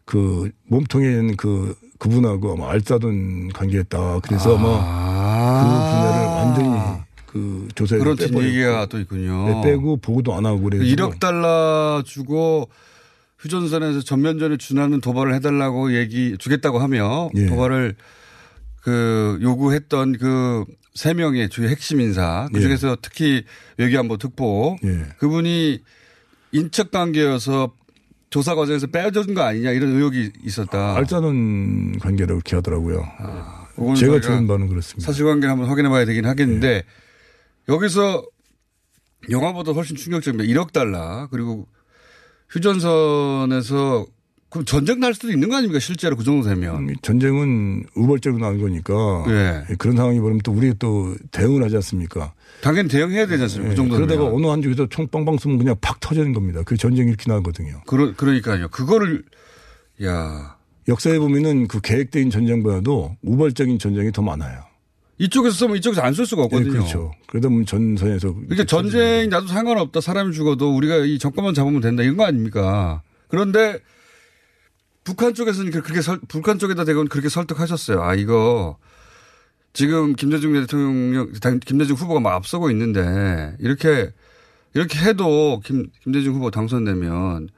[0.04, 4.20] 그 몸통에 있는 그 그분하고 아마 알싸던 관계였다.
[4.20, 9.48] 그래서 아마 그 분야를 완전히 그 조사에 그런 뒷얘기가 또 있군요.
[9.48, 12.68] 네, 빼고 보고도 안 하고 그래서 1억 달러 주고
[13.40, 17.46] 휴전선에서 전면전에 준하는 도발을 해달라고 얘기 주겠다고 하며 예.
[17.46, 17.96] 도발을
[18.82, 23.44] 그 요구했던 그 세 명의 주요 핵심 인사 그 중에서 특히
[23.78, 25.06] 외교안보 특보 예.
[25.18, 25.82] 그분이
[26.52, 27.74] 인척 관계여서
[28.30, 30.96] 조사 과정에서 빼앗은 거 아니냐 이런 의혹이 있었다.
[30.96, 33.04] 알짜는 관계라고 이렇게 하더라고요.
[33.74, 35.04] 그건 제가 들은 바는 그렇습니다.
[35.06, 36.84] 사실관계를 한번 확인해 봐야 되긴 하겠는데
[37.68, 38.24] 여기서
[39.30, 40.52] 영화보다 훨씬 충격적입니다.
[40.52, 41.66] 1억 달러 그리고
[42.50, 44.06] 휴전선에서
[44.54, 45.80] 그럼 전쟁 날 수도 있는 거 아닙니까?
[45.80, 46.88] 실제로 그 정도 되면.
[46.88, 48.94] 음, 전쟁은 우발적으로 나는 거니까
[49.26, 49.74] 예.
[49.78, 52.32] 그런 상황이 벌으면 또 우리가 또 대응을 하지 않습니까?
[52.60, 53.70] 당연히 대응해야 되지 않습니까?
[53.70, 54.06] 그 정도면.
[54.06, 56.62] 그러다가 어느 한쪽에서 총 빵빵 쏘면 그냥 팍 터지는 겁니다.
[56.64, 57.80] 그 전쟁이 이렇게 나거든요.
[57.84, 58.68] 그러, 그러니까요.
[58.68, 59.24] 그거를
[60.04, 64.60] 야 역사에 보면은 그 계획된 전쟁보다도 우발적인 전쟁이 더 많아요.
[65.18, 66.70] 이쪽에서 쏘면 이쪽에서 안쏠 수가 예, 없거든요.
[66.70, 67.12] 그렇죠.
[67.26, 70.00] 그러다 보면 전선에서 그러니까 전쟁 나도 상관없다.
[70.00, 72.04] 사람이 죽어도 우리가 이 정권만 잡으면 된다.
[72.04, 73.02] 이런 거 아닙니까?
[73.26, 73.80] 그런데
[75.04, 78.02] 북한 쪽에서는 그렇게 설, 북한 쪽에다 대고 그렇게 설득하셨어요.
[78.02, 78.78] 아, 이거
[79.72, 84.10] 지금 김대중 대통령, 당- 김대중 후보가 막 앞서고 있는데 이렇게
[84.72, 87.48] 이렇게 해도 김, 김대중 후보 당선되면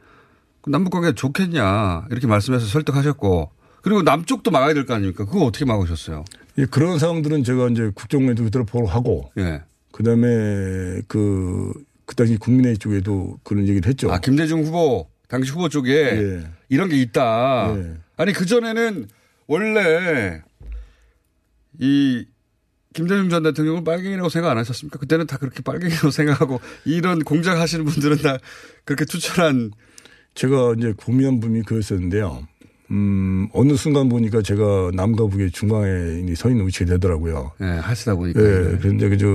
[0.63, 3.51] 그 남북 관계가 좋겠냐 이렇게 말씀해서 설득하셨고
[3.83, 5.25] 그리고 남쪽도 막아야 될 거 아닙니까?
[5.25, 6.25] 그거 어떻게 막으셨어요?
[6.59, 9.63] 예, 그런 상황들은 제가 이제 국정원에도 그대로 보고하고 예.
[9.93, 11.73] 그다음에 그,
[12.05, 14.11] 그 당시 국민회의 쪽에도 그런 얘기를 했죠.
[14.11, 16.51] 아, 김대중 후보, 당시 후보 쪽에 예.
[16.69, 17.75] 이런 게 있다.
[17.77, 17.95] 예.
[18.17, 19.09] 아니, 그 전에는
[19.47, 20.43] 원래
[21.79, 22.27] 이
[22.95, 24.99] 김대중 전 대통령은 빨갱이라고 생각 안 하셨습니까?
[24.99, 28.39] 그때는 다 그렇게 빨갱이라고 생각하고 이런 공작 하시는 분들은 다
[28.85, 29.71] 그렇게 추천한
[30.35, 32.47] 제가 이제 고민한 분이 그랬었는데요.
[32.91, 37.53] 음, 어느 순간 보니까 제가 남과 북의 중간에 서 있는 위치가 되더라고요.
[37.61, 38.41] 예, 하시다 보니까.
[38.41, 39.27] 예, 그런데 그저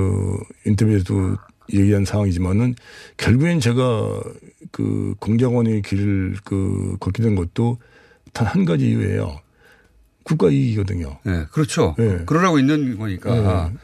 [0.65, 1.35] 인터뷰에도
[1.73, 2.75] 얘기한 상황이지만은
[3.17, 4.21] 결국엔 제가
[4.71, 7.77] 그 공작원의 길을 그 걷게 된 것도
[8.33, 9.39] 단 한 가지 이유예요.
[10.23, 11.17] 국가 이익이거든요.
[11.23, 11.95] 네, 그렇죠.
[11.97, 12.23] 네.
[12.25, 13.69] 그러라고 있는 거니까.
[13.69, 13.77] 네.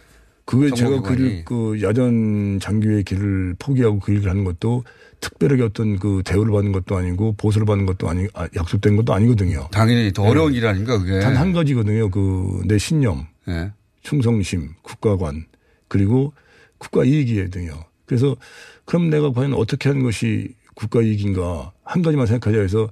[0.46, 1.02] 그게 제가.
[1.02, 4.86] 그, 그 야전 장교의 길을 포기하고 그 일을 하는 것도
[5.20, 9.68] 특별하게 어떤 그 대우를 받는 것도 아니고 보수를 받는 것도 아니, 아, 약속된 것도 아니거든요.
[9.72, 11.20] 당연히 더 어려운 일 아닌가 그게.
[11.20, 12.10] 단 한 가지거든요.
[12.12, 13.72] 그 내 신념, 네.
[14.04, 15.46] 충성심, 국가관,
[15.90, 16.32] 그리고
[16.78, 17.74] 국가 이익이거든요.
[18.06, 18.38] 그래서
[18.86, 22.90] 그럼 내가 과연 어떻게 하는 것이 국가 이익인가 한 가지만 생각하자 해서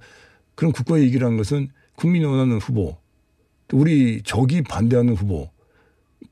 [0.56, 2.98] 그럼 국가 이익이라는 것은 국민이 원하는 후보,
[3.67, 5.52] 또 우리 적이 반대하는 후보,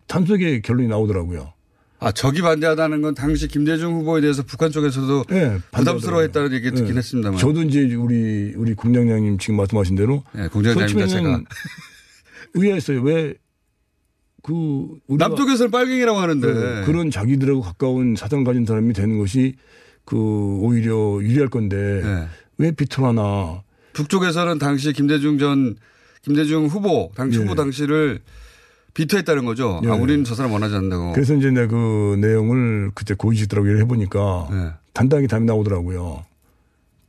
[0.08, 1.54] 단순하게 결론이 나오더라고요.
[2.00, 6.98] 아, 적이 반대하다는 건 당시 김대중 후보에 대해서 북한 쪽에서도 네, 부담스러워했다는 얘기 듣긴 네.
[6.98, 7.40] 했습니다만.
[7.40, 11.06] 저도 이제 우리 우리 공장장님 지금 말씀하신 대로 네, 자체가.
[11.06, 11.46] 말하면
[12.56, 13.02] 의아했어요.
[13.04, 13.36] 왜
[14.44, 16.46] 그 남쪽에서는 빨갱이라고 하는데.
[16.46, 19.56] 그, 그런 자기들하고 가까운 사정 가진 사람이 되는 것이
[20.06, 20.18] 그
[20.62, 22.28] 오히려 유리할 건데 네.
[22.58, 23.64] 왜 비틀하나
[23.94, 25.76] 북쪽에서는 당시 김대중 전
[26.22, 27.44] 김대중 후보 당시 예.
[27.44, 28.20] 후보 당시를
[28.94, 29.82] 비토했다는 거죠.
[29.84, 29.90] 아, 예.
[29.90, 31.14] 우리는 저 사람 원하지 않는다고.
[31.14, 34.72] 그래서 이제 내가 그 내용을 그때 고위직들하고 해보니까 네.
[34.94, 36.26] 단단하게 답이 나오더라고요.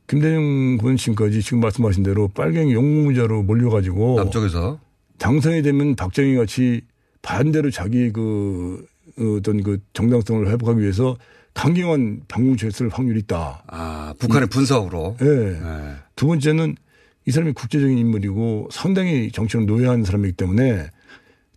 [0.07, 4.79] 김대중 군 지금까지 지금 말씀하신 대로 빨갱이 용무자로 몰려가지고 남쪽에서
[5.17, 6.81] 당선이 되면 박정희 같이
[7.21, 8.85] 반대로 자기 그
[9.17, 11.15] 어떤 그 정당성을 회복하기 위해서
[11.55, 13.63] 강경한 방공체를 쓸 확률이 있다.
[13.67, 15.17] 아, 북한의 분석으로.
[15.21, 15.25] 예.
[15.25, 15.95] 네.
[16.15, 16.75] 두 번째는
[17.25, 20.89] 이 사람이 국제적인 인물이고 상당히 정치를 노예한 사람이기 때문에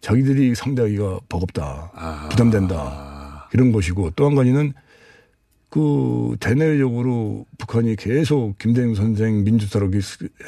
[0.00, 1.90] 자기들이 상대하기가 버겁다.
[1.94, 2.28] 아.
[2.30, 3.48] 부담된다.
[3.52, 4.72] 이런 것이고 또 한 가지는
[5.68, 9.92] 그 대내적으로 북한이 계속 김대중 선생 민주사라고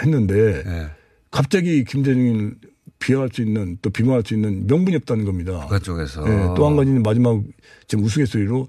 [0.00, 0.86] 했는데 네.
[1.30, 2.54] 갑자기 김대중을
[3.00, 5.60] 비하할 수 있는 또 비방할 수 있는 명분이 없다는 겁니다.
[5.60, 6.22] 북한 쪽에서.
[6.26, 7.42] 예, 또 한 가지는 마지막
[7.88, 8.68] 지금 우스갯소리로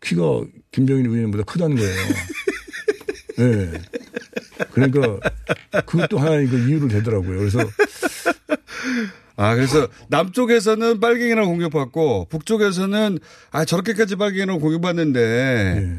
[0.00, 0.22] 키가
[0.72, 1.96] 김정일 위원보다 크다는 거예요.
[3.38, 3.72] 예.
[4.72, 5.18] 그러니까
[5.86, 7.38] 그것도 하나의 그 이유를 대더라고요.
[7.38, 7.58] 그래서
[9.36, 13.18] 아, 그래서 남쪽에서는 빨갱이라고 공격받고 북쪽에서는
[13.50, 15.98] 아, 저렇게까지 빨갱이라고 공격받는데 예.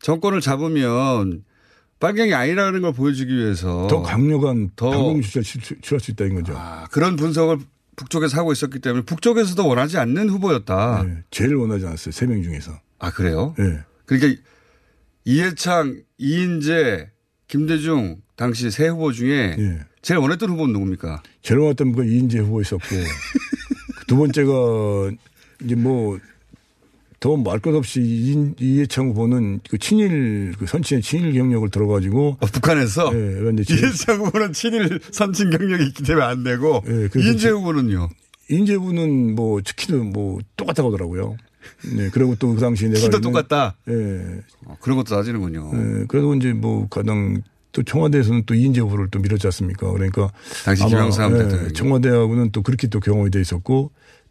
[0.00, 1.42] 정권을 잡으면
[1.98, 5.44] 빨갱이 아니라는 걸 보여주기 위해서 더 강력한 더- 방공주사를
[5.82, 6.54] 취할 수 있다는 거죠.
[6.56, 7.58] 아, 그런 분석을
[7.96, 11.02] 북쪽에서 하고 있었기 때문에 북쪽에서도 원하지 않는 후보였다.
[11.04, 11.22] 예.
[11.32, 12.12] 제일 원하지 않았어요.
[12.12, 12.78] 세 명 중에서.
[12.98, 13.54] 아, 그래요?
[13.58, 13.80] 예.
[14.06, 14.40] 그러니까
[15.24, 17.10] 이해창, 이인재,
[17.46, 19.80] 김대중 당시 세 후보 중에 예.
[20.02, 21.22] 제일 원했던 후보는 누굽니까?
[21.42, 22.84] 제일 원했던 분가 이인재 후보 있었고
[24.06, 25.10] 두 번째가
[25.64, 26.18] 이제 뭐
[27.20, 33.40] 더말것 없이 이- 이해창 후보는 그 친일 그 선친의 친일 경력을 들어가지고 어, 북한에서 예,
[33.68, 38.08] 이해창 후보는 친일 선진 경력이 있기 때문에 안 되고 예, 이인재 제- 후보는요.
[38.50, 41.36] 인재부는 뭐 키도 뭐 똑같다고 하더라고요.
[41.96, 43.76] 네, 그리고 또 그 당시 내가 키도 똑같다.
[43.88, 45.70] 예, 어, 그런 것도 따지는군요.
[45.74, 49.90] 예, 그래도 이제 뭐 가장 또 청와대에서는 또 이인재 후보를 또 밀었지 않습니까?
[49.92, 50.30] 그러니까
[50.64, 51.72] 당시 김영삼 예, 대통령이.
[51.74, 53.90] 청와대하고는 또 그렇게 또 경험이 돼 있었고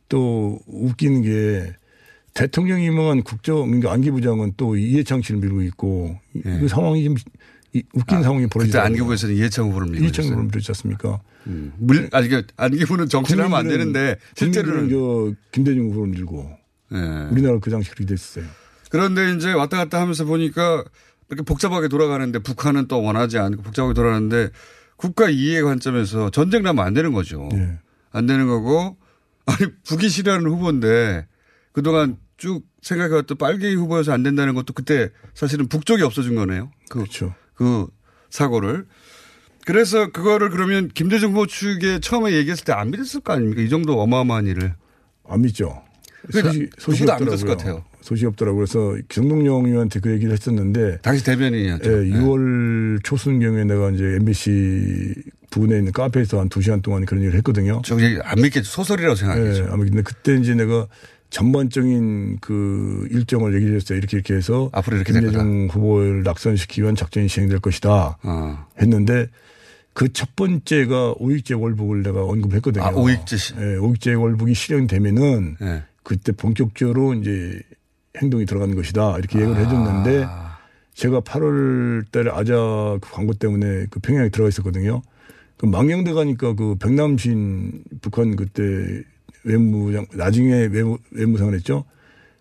[0.10, 1.74] 또 웃기는 게
[2.34, 6.60] 대통령이 임명한 국정 그러니까 안기부장은 또 이해창 씨를 밀고 있고 이- 예.
[6.60, 7.16] 그 상황이 좀
[7.74, 8.88] 이- 웃긴 상황이 그때 벌어지더라고요.
[8.88, 10.26] 안기부에서는 이해창 후보를 밀고 이해창.
[10.26, 11.20] 후보를 밀었지 않습니까?
[11.48, 11.72] 음.
[11.78, 16.50] 물, 아니, 그 안기부는 정치를 하면 안 되는데 실제로는 저 김대중 후보를 밀고
[16.94, 17.28] 예.
[17.32, 18.46] 우리나라 그 당시 그렇게 됐어요.
[18.90, 20.84] 그런데 이제 왔다 갔다 하면서 보니까
[21.30, 24.50] 이렇게 복잡하게 돌아가는데 북한은 또 원하지 않고 복잡하게 돌아가는데
[24.96, 27.50] 국가 이해 관점에서 전쟁 나면 안 되는 거죠.
[27.54, 27.80] 예.
[28.12, 28.98] 안 되는 거고
[29.46, 31.28] 아니 북이 싫어하는 후보인데
[31.74, 36.72] 그동안 쭉 생각해왔던 빨갱이 후보여서 안 된다는 것도 그때 사실은 북쪽이 없어진 거네요.
[36.90, 37.34] 그, 그렇죠.
[37.56, 37.88] 그
[38.30, 38.86] 사고를.
[39.66, 43.62] 그래서 그거를 그러면 김대중 후보 측에 처음에 얘기했을 때 안 믿었을 거 아닙니까?
[43.62, 44.76] 이 정도 어마어마한 일을.
[45.28, 45.84] 안 믿죠.
[46.28, 47.26] 그러니까 소식, 소식이 누구도 안 없더라고요.
[47.26, 47.84] 믿었을 것 같아요.
[48.02, 48.66] 소식이 없더라고요.
[48.66, 51.92] 그래서 정동영 의원한테 그 얘기를 했었는데 당시 대변인이었죠.
[51.92, 52.20] 예, 네.
[52.20, 55.14] 6월 초순 경에 내가 이제 MBC
[55.50, 57.82] 부근에 있는 카페에서 한두 시간 동안 그런 얘기를 했거든요.
[57.86, 58.64] 저기 안 믿겠죠.
[58.70, 59.64] 소설이라고 생각했죠.
[59.64, 60.88] 예, 아마 근데 그때 이제 내가
[61.30, 63.98] 전반적인 그 일정을 얘기를 했어요.
[63.98, 68.18] 이렇게 이렇게 해서 앞으로 이렇게 될 김대중 후보를 낙선시키기 위한 작전이 시행될 것이다.
[68.24, 68.66] 어.
[68.82, 69.28] 했는데
[69.94, 72.84] 그 첫 번째가 오익제 월북을 내가 언급했거든요.
[72.86, 75.84] 아, 오익제 시- 예, 오익제 월북이 실현되면은 예.
[76.08, 77.60] 그때 본격적으로 이제
[78.18, 79.18] 행동이 들어가는 것이다.
[79.18, 80.58] 이렇게 얘기를 해줬는데 아.
[80.94, 82.56] 제가 8월 달에 아자
[83.02, 85.02] 그 광고 때문에 그 평양에 들어가 있었거든요.
[85.58, 89.04] 그 망령대 가니까 그 백남신 북한 그때
[89.44, 91.84] 외무장 나중에 외무 외무상을 했죠.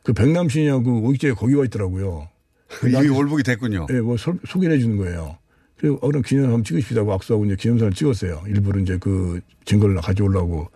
[0.05, 2.29] 그 백남신이하고 오익재가 거기 와 있더라고요.
[2.87, 3.88] 이미 월북이 됐군요.
[3.90, 5.38] 예, 뭐 소, 소개를 해 주는 거예요.
[5.76, 8.44] 그리고 어, 그럼 기념사진 한번 찍으시다고 악수하고 이제 기념사진을 찍었어요.
[8.46, 10.68] 일부러 이제 그 증거를 가져오려고.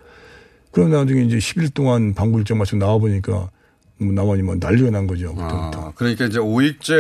[0.73, 3.51] 그럼 나중에 이제 10일 동안 일정 마치고 나와보니까
[3.99, 5.35] 뭐 나와니 뭐 난리가 난 거죠.
[5.35, 5.71] 그때부터.
[5.89, 6.95] 아, 그러니까 이제 오익제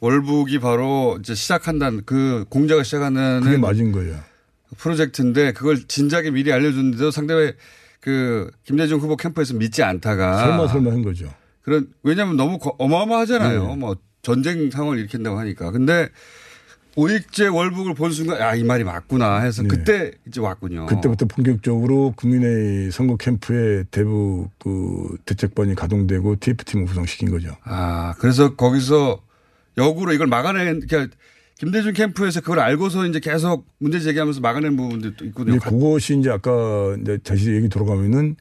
[0.00, 4.18] 월북이 바로 이제 시작한다는 그 공자가 그게 시작한다는 맞은 거예요.
[4.78, 7.54] 프로젝트인데 그걸 진작에 미리 알려줬는데도 상대의
[8.00, 11.32] 그 김대중 후보 캠프에서 믿지 않다가 설마 설마 한 거죠.
[11.62, 13.66] 그런 왜냐하면 너무 거- 어마어마하잖아요.
[13.68, 13.76] 네.
[13.76, 15.70] 뭐 전쟁 상황을 일으킨다고 하니까.
[15.70, 16.08] 근데
[16.96, 20.86] 오익재 월북을 본 순간 야 이 말이 맞구나 해서 그때 이제 왔군요.
[20.86, 20.94] 네.
[20.94, 27.54] 그때부터 본격적으로 국민의 선거 캠프에 대북 그 대책반이 가동되고 TF팀을 구성시킨 거죠.
[27.64, 29.20] 아 그래서 거기서
[29.76, 31.14] 역으로 이걸 막아낸 그러니까
[31.58, 35.56] 김대중 캠프에서 그걸 알고서 이제 계속 문제 제기하면서 막아낸 부분들도 있거든요.
[35.56, 38.36] 이제 그것이 이제 아까 이제 다시 얘기 돌아가면은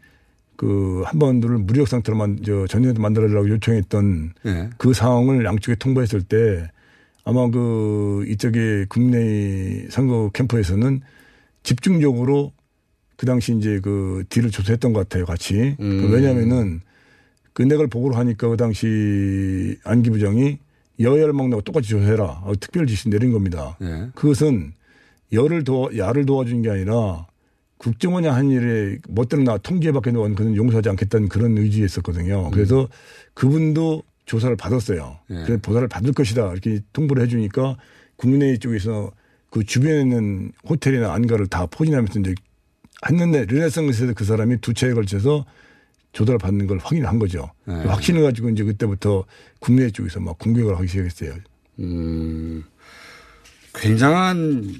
[0.57, 4.69] 그 한반도를 무력 상태로 만, 저 전쟁도 만들어달라고 요청했던 예.
[4.77, 6.69] 그 상황을 양쪽에 통보했을 때
[7.25, 11.01] 아마 그 이쪽에 국내 선거 캠프에서는
[11.63, 12.53] 집중적으로
[13.17, 15.75] 그 당시 이제 그 딜을 조사했던 것 같아요, 같이.
[15.79, 16.01] 음.
[16.01, 16.81] 그 왜냐면은
[17.53, 20.59] 그 내걸 보고를 하니까 그 당시 안기 부장이
[20.99, 22.27] 여야를 먹는다고 똑같이 조사해라.
[22.27, 23.77] 하고 특별 지시 내린 겁니다.
[23.81, 24.09] 예.
[24.13, 24.73] 그것은
[25.31, 27.25] 열을 도와, 야를 도와준 게 아니라
[27.77, 32.51] 국정원이 한 일에 멋대로 나 통제밖에 놓은 그는 용서하지 않겠다는 그런 의지였었거든요.
[32.51, 32.87] 그래서
[33.33, 35.19] 그분도 조사를 받았어요.
[35.29, 35.33] 예.
[35.33, 37.77] 그래서 보사를 받을 것이다 이렇게 통보를 해주니까
[38.15, 39.11] 국내 쪽에서
[39.49, 42.35] 그 주변에 있는 호텔이나 안가를 다 포진하면서 이제
[43.07, 45.45] 했는데 르네상스에서 그 사람이 두 차에 걸쳐서
[46.11, 47.51] 조사를 받는 걸 확인한 거죠.
[47.67, 47.73] 예.
[47.73, 49.25] 확신을 가지고 이제 그때부터
[49.59, 51.35] 국내 쪽에서 막 공격을 하기 시작했어요.
[51.79, 52.63] 음,
[53.73, 54.73] 굉장한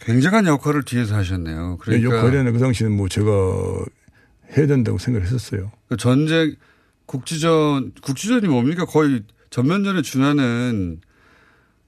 [0.00, 1.78] 굉장한 역할을 뒤에서 하셨네요.
[1.80, 3.30] 그러니까 역할에는 그 당시는 뭐 제가
[4.56, 5.72] 해야 된다고 생각했었어요.
[5.88, 6.54] 그 전쟁
[7.06, 11.00] 국지전 국지전이 뭡니까 거의 전면전에 준하는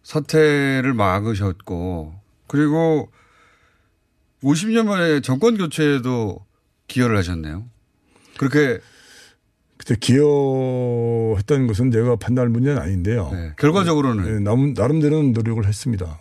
[0.03, 2.15] 사태를 막으셨고
[2.47, 3.11] 그리고
[4.43, 6.45] 50년 만에 정권 교체에도
[6.87, 7.65] 기여를 하셨네요.
[8.39, 8.81] 그렇게
[9.77, 13.31] 그때 기여했다는 것은 제가 판단할 문제는 아닌데요.
[13.33, 16.21] 네, 결과적으로는 네, 남, 나름대로는 노력을 했습니다.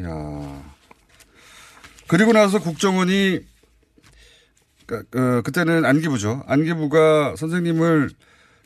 [0.00, 0.72] 야.
[2.06, 3.40] 그리고 나서 국정원이
[4.92, 6.42] 그, 그, 그때는 안기부죠.
[6.46, 8.10] 안기부가 선생님을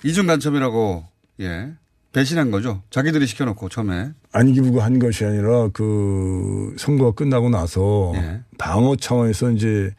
[0.02, 1.04] 이중 간첩이라고
[1.40, 1.72] 예
[2.12, 2.82] 배신한 거죠.
[2.90, 8.40] 자기들이 시켜놓고 처음에 안기부가 한 것이 아니라 그 선거가 끝나고 나서 예.
[8.58, 9.94] 방어 차원에서 이제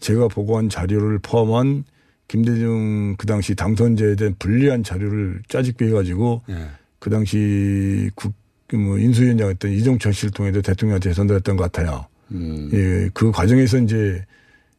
[0.00, 1.84] 제가 보고한 자료를 포함한
[2.28, 6.68] 김대중 그 당시 당선자에 대한 불리한 자료를 짜집게 해가지고 예.
[6.98, 8.32] 그 당시 국,
[8.72, 12.06] 뭐 인수위원장했던 이종철 씨를 통해서 대통령한테 전달했던 것 같아요.
[12.32, 12.70] 음.
[12.72, 14.24] 예, 그 과정에서 이제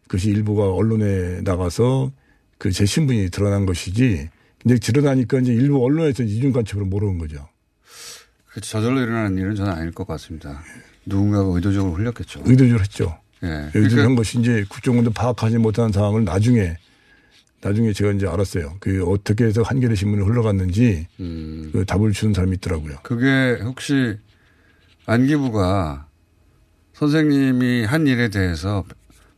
[0.08, 2.12] 그것이 일부가 언론에 나가서
[2.58, 4.30] 그 제 신분이 드러난 것이지.
[4.62, 7.48] 근데 드러나니까 이제 일부 언론에서 이중 간첩으로 모르는 거죠.
[8.48, 10.63] 그 저절로 일어나는 일은 저는 아닐 것 같습니다.
[11.06, 12.41] 누군가가 의도적으로 흘렸겠죠.
[12.46, 13.17] 의도적으로 했죠.
[13.43, 13.48] 예.
[13.48, 16.76] 의도적으로 그러니까 한 것이 이제 국정원도 파악하지 못한 상황을 나중에
[17.62, 18.78] 나중에 제가 이제 알았어요.
[18.80, 21.70] 그 어떻게 해서 한겨레 신문에 흘러갔는지 음.
[21.72, 22.98] 그 답을 주는 사람이 있더라고요.
[23.04, 24.17] 그게 혹시
[25.06, 26.08] 안기부가
[26.93, 28.84] 선생님이 한 일에 대해서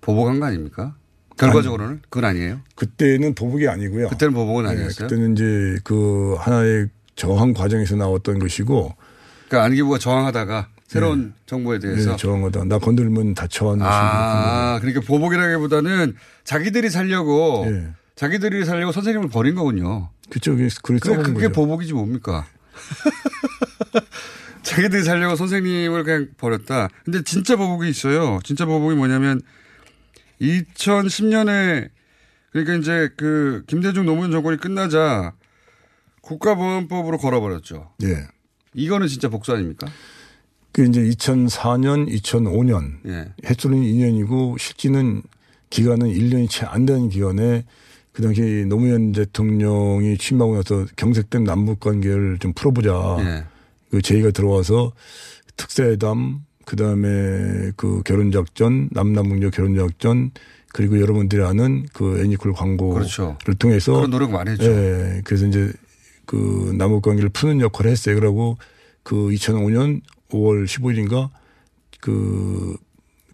[0.09, 0.95] 보복한 거 아닙니까?
[1.37, 2.59] 결과적으로는 그건 아니에요.
[2.75, 4.09] 그때는 보복이 아니고요.
[4.09, 5.07] 그때는 보복은 네, 아니었어요.
[5.07, 8.95] 그때는 이제 그 하나의 저항 과정에서 나왔던 것이고
[9.47, 16.89] 그러니까 안기부가 저항하다가 새로운 정부에 대해서 네, 저항하다 나 건들면 다쳐하는 아, 그러니까 보복이라기보다는 자기들이
[16.89, 17.87] 살려고 예.
[18.15, 20.09] 자기들이 살려고 선생님을 버린 거군요.
[20.29, 21.51] 그쪽 그래 그게, 그게 거죠.
[21.51, 22.45] 보복이지 뭡니까?
[24.63, 26.89] 자기들이 살려고 선생님을 그냥 버렸다.
[27.05, 28.39] 근데 진짜 보복이 있어요.
[28.43, 29.41] 진짜 보복이 뭐냐면
[30.41, 31.89] 2010년에
[32.51, 35.33] 그러니까 이제 그 김대중 노무현 정권이 끝나자
[36.21, 37.91] 국가보안법으로 걸어버렸죠.
[38.03, 38.27] 예.
[38.73, 39.87] 이거는 진짜 복수 아닙니까?
[40.71, 43.33] 그 이제 2004년, 2005년 예.
[43.45, 45.21] 횟수는 2년이고 실지는
[45.69, 47.65] 기간은 1년이 채 안 되는 기간에
[48.11, 53.17] 그 당시 노무현 대통령이 취임하고 나서 경색된 남북 관계를 좀 풀어보자.
[53.19, 53.45] 예.
[53.91, 54.93] 그 제의가 들어와서
[55.57, 60.29] 특사회담, 그 다음에 그 결혼작전, 남남북녀 결혼작전,
[60.71, 63.39] 그리고 여러분들이 아는 그 애니콜 광고를 그렇죠.
[63.57, 64.65] 통해서 그런 노력 많이 했죠.
[64.65, 65.21] 예.
[65.25, 65.73] 그래서 이제
[66.27, 68.13] 그 남북 관계를 푸는 역할을 했어요.
[68.13, 68.59] 그러고
[69.01, 71.31] 그 2005년 5월 15일인가
[72.01, 72.77] 그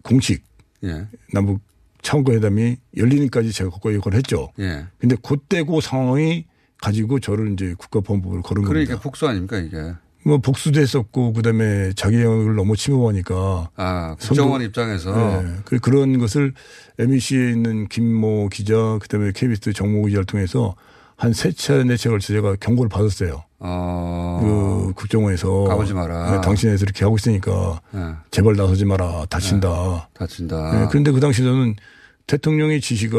[0.01, 0.41] 공식
[0.85, 1.05] 예.
[1.33, 1.59] 남북
[2.03, 4.47] 차원과 회담이 열리니까지 제가 그거 역할을 했죠.
[4.59, 4.85] 예.
[4.97, 6.45] 근데 그때 그 상황이
[6.77, 9.03] 가지고 저를 이제 국가보안법을 걸은 그러니까 겁니다.
[9.03, 9.93] 복수 아닙니까 이게?
[10.27, 15.49] 뭐 복수도 했었고 그다음에 자기 영역을 너무 침범하니까 아, 국정원 선거- 입장에서 네.
[15.65, 16.53] 그- 그런 것을
[16.97, 20.75] MBC에 있는 김모 기자 그다음에 KBS 정모 기자를 통해서
[21.17, 23.43] 한 세 차례 네차에 걸쳐 제가 경고를 받았어요.
[23.59, 26.31] 어, 그 국정원에서 가보지 마라.
[26.31, 27.99] 네, 당신에서 이렇게 하고 있으니까 예.
[28.31, 30.09] 제발 나서지 마라 다친다.
[30.13, 30.71] 다친다.
[30.81, 31.75] 네, 그런데 그 당시 저는
[32.27, 33.17] 대통령의 지시가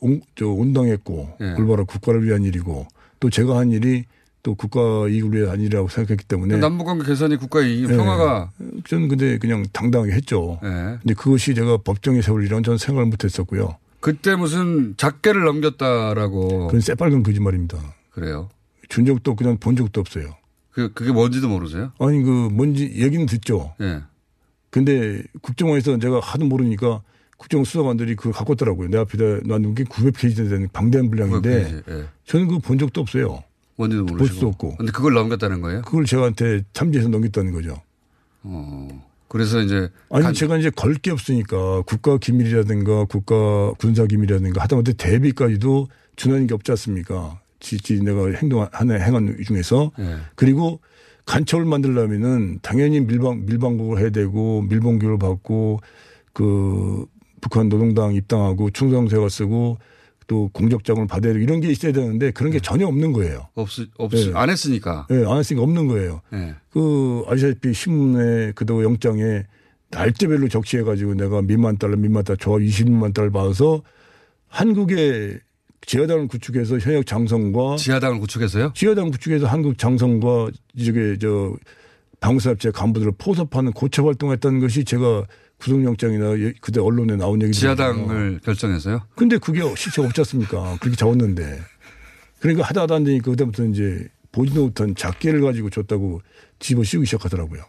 [0.00, 1.52] 온, 저 온당했고 예.
[1.58, 2.86] 올바로 국가를 위한 일이고
[3.20, 4.06] 또 제가 한 일이
[4.42, 7.96] 또 국가 이익을 위해 아니라고 생각했기 때문에 남북관계 개선이 국가의 이익, 네.
[7.96, 8.50] 평화가
[8.86, 10.58] 저는 근데 그냥 당당하게 했죠.
[10.62, 10.98] 네.
[11.02, 13.76] 근데 그것이 제가 법정에 세울 일은 저는 생각을 못했었고요.
[14.00, 17.78] 그때 무슨 작계를 넘겼다라고 그건 새빨간 거짓말입니다.
[18.12, 18.48] 그래요.
[18.88, 20.34] 준 적도 그냥 본 적도 없어요.
[20.70, 21.92] 그 그게 뭔지도 모르세요?
[21.98, 23.74] 아니 그 뭔지 얘기는 듣죠.
[23.82, 24.00] 예.
[24.70, 27.02] 근데 국정원에서 제가 하도 모르니까
[27.36, 28.88] 국정 수사관들이 그걸 갖고 왔더라고요.
[28.88, 32.04] 내 앞에다 놔둔 게 900페이지 되는 방대한 분량인데 900페이지, 예.
[32.24, 33.42] 저는 그거 본 적도 없어요.
[33.80, 34.34] 뭔지도 볼 모르시고.
[34.34, 34.76] 수도 없고.
[34.76, 35.80] 근데 그걸 넘겼다는 거예요?
[35.82, 37.76] 그걸 저한테 참지해서 넘겼다는 거죠.
[38.42, 38.88] 어.
[39.28, 44.92] 그래서 이제 아니 간- 제가 이제 걸 게 없으니까 국가 기밀이라든가 국가 군사 기밀이라든가 하다못해
[44.94, 47.40] 대비까지도 준하는 게 없지 않습니까?
[47.60, 50.16] 지지 내가 행동 하나 행한 중에서 예.
[50.34, 50.80] 그리고
[51.26, 55.80] 간첩을 만들려면은 당연히 밀방 밀방국을 해야 되고 밀봉교를 받고
[56.32, 57.06] 그
[57.40, 59.78] 북한 노동당 입당하고 충성세가 쓰고
[60.30, 63.48] 또 공적 자금을 받아야 되고 이런 게 있어야 되는데 그런 게 전혀 없는 거예요.
[63.54, 64.30] 없, 없, 네.
[64.32, 65.08] 안 했으니까.
[65.10, 66.20] 예, 안 했으니까 없는 거예요.
[66.32, 66.54] 예.
[66.70, 69.42] 그 아시다시피 신문에 그도 영장에
[69.90, 73.82] 날짜별로 적시해가지고 내가 몇만 달러, 몇만 달러, 저 20만 달러 받아서
[74.46, 75.40] 한국의
[75.84, 78.72] 지하당을 구축해서 현역 장성과 지하당을 구축해서요?
[78.76, 81.56] 지하당 구축해서 한국 장성과 이쪽에 저
[82.20, 85.26] 방사업체 간부들을 포섭하는 고쳐 활동했다는 것이 제가
[85.60, 89.02] 구속영장이나 예- 그때 언론에 나온 얘기 지하당을 결정해서요?
[89.14, 90.76] 근데 그게 실체가 없지 않습니까?
[90.80, 91.60] 그렇게 적었는데.
[92.40, 96.22] 그러니까 하다 하다 안 되니까 그다음부터 이제 보지도 못한 작계를 가지고 줬다고
[96.58, 97.62] 집어 씌우기 시작하더라고요.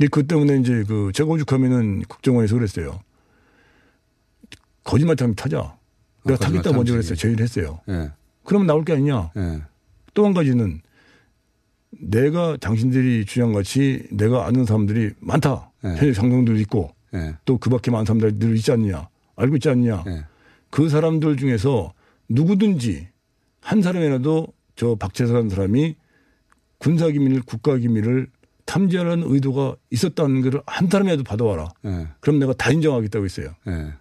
[0.00, 3.00] 예, 그 때문에 이제 그 제가 오죽하면은 국정원에서 그랬어요.
[4.84, 5.76] 거짓말 타면 타자.
[6.24, 6.92] 내가 아, 타겠다 먼저.
[6.92, 7.14] 그랬어요.
[7.16, 7.80] 제의를 했어요.
[7.88, 8.10] 예.
[8.44, 9.30] 그러면 나올 게 아니냐.
[9.36, 9.62] 예.
[10.12, 10.80] 또한 가지는
[11.90, 15.69] 내가 당신들이 주장같이 내가 아는 사람들이 많다.
[15.82, 15.96] 네.
[15.96, 17.36] 현역 장성들도 있고 예.
[17.44, 19.08] 또그 밖에 많은 사람들이 늘 있지 않느냐.
[19.36, 20.04] 알고 있지 않느냐.
[20.06, 20.24] 예.
[20.70, 21.92] 그 사람들 중에서
[22.28, 23.08] 누구든지
[23.60, 25.96] 한 사람이라도 저 박재사라는 사람이
[26.78, 28.28] 군사기밀, 국가기밀을
[28.64, 31.68] 탐지하는 의도가 있었다는 것을 한 사람이라도 받아와라.
[31.86, 32.08] 예.
[32.20, 33.54] 그럼 내가 다 인정하겠다고 했어요.
[33.66, 33.92] 예.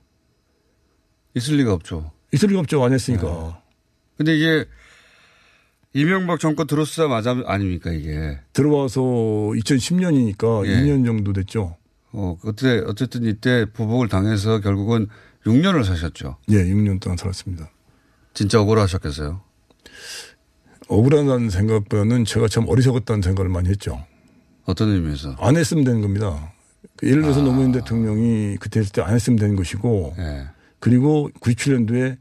[1.33, 2.11] 있을 리가 없죠.
[2.31, 2.83] 있을 리가 없죠.
[2.83, 3.61] 안 했으니까.
[4.17, 4.65] 근데 이게
[5.93, 8.39] 이명박 정권 들어서자마자 아닙니까 이게.
[8.53, 10.81] 들어와서 2010년이니까 예.
[10.83, 11.77] 2년 정도 됐죠.
[12.11, 15.07] 어, 그때 어쨌든 이때 보복을 당해서 결국은
[15.45, 16.37] 6년을 사셨죠.
[16.49, 17.69] 예, 6년 동안 살았습니다.
[18.33, 19.41] 진짜 억울하셨겠어요.
[20.87, 24.03] 억울하다는 생각보다는 제가 참 어리석었다는 생각을 많이 했죠.
[24.65, 25.35] 어떤 의미에서?
[25.39, 26.53] 안 했으면 되는 겁니다.
[26.95, 30.47] 그 예를 들어서 노무현 대통령이 그때 했을 때 안 했으면 되는 것이고 예.
[30.79, 32.17] 그리고 97년도에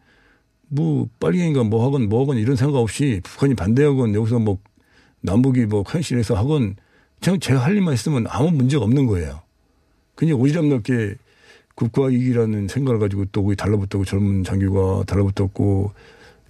[0.69, 4.59] 뭐 빨갱이가 뭐 하건 뭐 하건 이런 생각 없이 북한이 반대하건 여기서 뭐
[5.21, 6.77] 남북이 뭐 컨실에서 하건
[7.21, 9.41] 그냥 제가 할 일만 했으면 아무 문제가 없는 거예요.
[10.15, 11.17] 그냥 오지랖 넓게
[11.75, 15.93] 국가 이익이라는 생각을 가지고 또 거기 달라붙었고 젊은 장교가 달라붙었고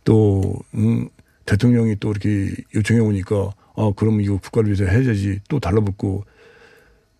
[0.04, 1.08] 또 음,
[1.44, 6.24] 대통령이 또 이렇게 요청해 오니까 아 그럼 이거 국가를 위해서 해야지 또 달라붙고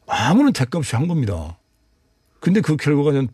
[0.06, 1.58] 아무런 대가 없이 한 겁니다.
[2.40, 3.28] 근데 그 결과가 그냥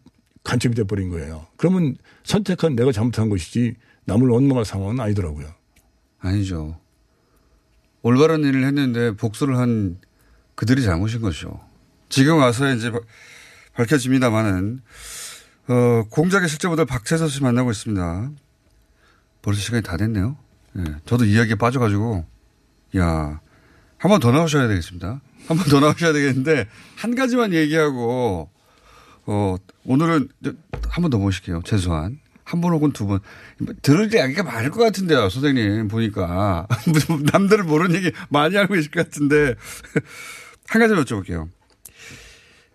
[0.44, 1.46] 간첩이 돼버린 거예요.
[1.56, 5.48] 그러면 선택한 내가 잘못한 것이지 남을 원망할 상황은 아니더라고요.
[6.20, 6.78] 아니죠.
[8.02, 9.98] 올바른 일을 했는데 복수를 한
[10.54, 11.60] 그들이 잘못인 거죠.
[12.08, 13.00] 지금 와서 이제 바-
[13.74, 14.82] 밝혀집니다만은
[15.68, 18.30] 어, 공작의 실제보다 박채서 씨 만나고 있습니다.
[19.42, 20.36] 벌써 시간이 다 됐네요.
[20.76, 22.24] 예, 저도 이야기에 빠져가지고
[22.96, 23.40] 야
[23.98, 25.22] 한 번 더 나오셔야 되겠습니다.
[25.48, 28.50] 한 번 더 나오셔야 되겠는데 한 가지만 얘기하고
[29.26, 30.28] 어, 오늘은
[30.88, 31.62] 한 번 더 모실게요.
[31.64, 32.18] 최소한.
[32.44, 33.20] 한 번 혹은 두 번.
[33.82, 35.88] 들을 때 이야기가 많을 것 같은데요, 선생님.
[35.88, 36.66] 보니까.
[37.32, 39.54] 남들은 모르는 얘기 많이 알고 계실 것 같은데.
[40.68, 41.48] 한 가지 여쭤볼게요.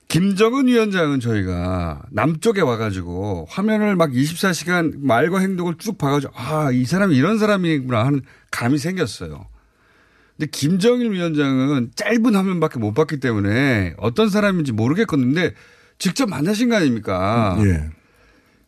[0.08, 7.16] 김정은 위원장은 저희가 남쪽에 와가지고 화면을 막 24시간 말과 행동을 쭉 봐가지고 아, 이 사람이
[7.16, 9.46] 이런 사람이구나 하는 감이 생겼어요.
[10.36, 15.28] 근데 김정일 위원장은 짧은 화면밖에 못 봤기 때문에 어떤 사람인지 모르겠거든요.
[15.28, 15.54] 근데
[16.00, 17.58] 직접 만나신 거 아닙니까?
[17.60, 17.90] 예.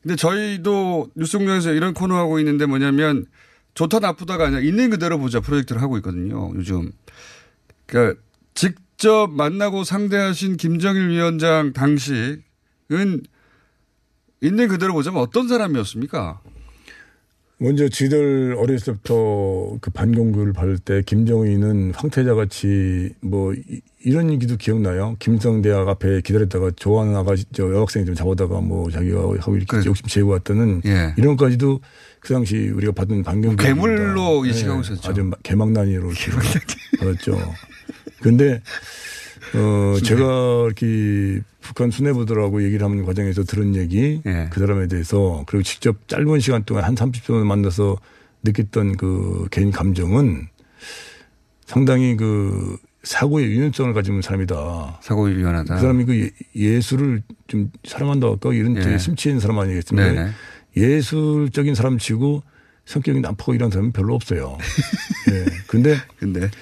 [0.02, 3.26] 근데 저희도 뉴스공장에서 이런 코너 하고 있는데 뭐냐면
[3.74, 6.52] 좋다 나쁘다가 아니라 있는 그대로 보자 프로젝트를 하고 있거든요.
[6.56, 6.92] 요즘.
[7.86, 8.20] 그러니까
[8.54, 12.44] 직접 만나고 상대하신 김정일 위원장 당시은
[14.42, 16.42] 있는 그대로 보자면 어떤 사람이었습니까?
[17.62, 24.58] 먼저 지들 어렸을 때부터 그 반공교를 받을 때 김정희는 황태자 같이 뭐 이, 런 얘기도
[24.58, 25.16] 기억나요.
[25.20, 30.32] 김성대학 앞에 기다렸다가 좋아하는 아가씨, 저 여학생이 좀 잡아다가 뭐 자기가 하고 이렇게 욕심 채우고
[30.32, 31.14] 왔다는 예.
[31.18, 31.80] 이런 것까지도
[32.20, 35.12] 그 당시 우리가 받은 반경 괴물로 인식하고 있었죠.
[35.12, 36.10] 아주 개망난이로
[37.00, 37.38] 받았죠.
[38.24, 38.60] 근데
[39.54, 44.48] 어 제가 이렇게 북한 수뇌부들하고 얘기를 하는 과정에서 들은 얘기 예.
[44.52, 47.98] 그 사람에 대해서 그리고 직접 짧은 시간 동안 한 30분 만나서
[48.44, 50.48] 느꼈던 그 개인 감정은
[51.66, 55.00] 상당히 그 사고의 유연성을 가진 사람이다.
[55.02, 55.76] 사고에 유연하다.
[55.76, 58.82] 그 사람이 그 예- 예술을 좀 사랑한다 할까 이런 예.
[58.82, 60.12] 되게 심취 있는 사람 아니겠습니까?
[60.12, 60.32] 네네.
[60.78, 62.44] 예술적인 사람 치고
[62.86, 64.58] 성격이 나쁘고 이런 사람은 별로 없어요.
[65.32, 65.46] 예.
[65.68, 66.56] 근데 근데 기-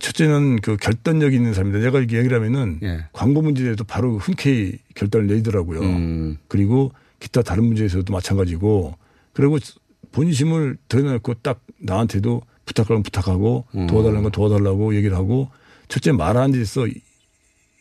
[0.00, 1.84] 첫째는 그 결단력 있는 사람입니다.
[1.84, 3.04] 내가 이렇게 얘기를 하면은 예.
[3.12, 5.80] 광고 문제에도 바로 흔쾌히 결단을 내더라고요.
[5.80, 6.38] 음.
[6.48, 8.96] 그리고 기타 다른 문제에서도 마찬가지고
[9.32, 9.58] 그리고
[10.12, 13.86] 본심을 드러내놓고 딱 나한테도 부탁하면 부탁하고 음.
[13.86, 15.50] 도와달라는 건 도와달라고 얘기를 하고
[15.88, 16.86] 첫째 말하는 데서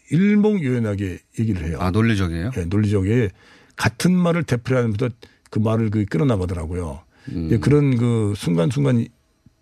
[0.09, 1.77] 일목요연하게 얘기를 해요.
[1.79, 2.51] 아 논리적이에요?
[2.57, 3.29] 예, 논리적에
[3.75, 5.15] 같은 말을 되풀이하는 것보다
[5.49, 7.01] 그 말을 그 끌어나가더라고요.
[7.29, 7.49] 음.
[7.51, 9.05] 예, 그런 그 순간순간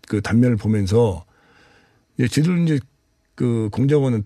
[0.08, 1.24] 그 단면을 보면서
[2.20, 2.78] 예, 지들 이제
[3.34, 4.22] 그 공작원은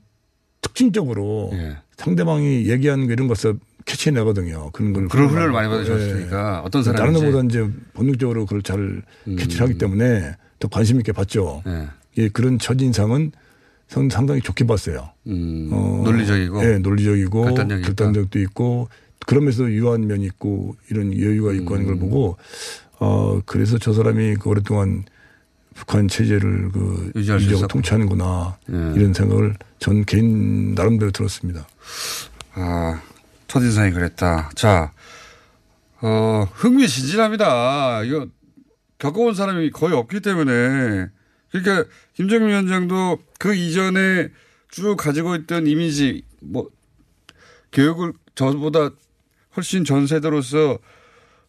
[0.61, 1.77] 특징적으로 예.
[1.97, 4.71] 상대방이 얘기하는 거 이런 것을 캐치해 내거든요.
[4.73, 5.09] 그런 걸.
[5.09, 7.25] 그런 훈련을 많이 받으셨으니까 어떤 다른 사람인지.
[7.25, 9.37] 것보다 이제 본능적으로 그걸 잘 음.
[9.37, 11.63] 캐치를 하기 때문에 더 관심 있게 봤죠.
[11.67, 11.89] 예.
[12.19, 13.33] 예, 그런 첫 인상은
[13.89, 15.11] 상- 상당히 좋게 봤어요.
[15.27, 16.65] 음, 어, 논리적이고.
[16.65, 17.89] 예, 논리적이고 결단력이 있다.
[17.95, 18.89] 결단력도 있고
[19.27, 22.01] 그러면서 유한 면이 있고 이런 여유가 있고 하는 걸 음.
[22.01, 22.37] 보고
[22.99, 25.05] 어 그래서 저 사람이 그 오랫동안
[25.75, 27.67] 북한 체제를 그 유지할 수 유지하고.
[27.67, 28.93] 통치하는구나 예.
[28.97, 31.67] 이런 생각을 전 개인 나름대로 들었습니다.
[32.55, 33.03] 아,
[33.49, 34.51] 첫인상이 그랬다.
[34.55, 34.93] 자,
[36.01, 38.05] 어, 흥미진진합니다.
[38.05, 38.29] 이거
[38.99, 41.09] 겪어본 사람이 거의 없기 때문에.
[41.51, 44.29] 그러니까 김정일 위원장도 그 이전에
[44.71, 46.69] 쭉 가지고 있던 이미지, 뭐,
[47.73, 48.91] 교육을 저보다
[49.57, 50.79] 훨씬 전 세대로서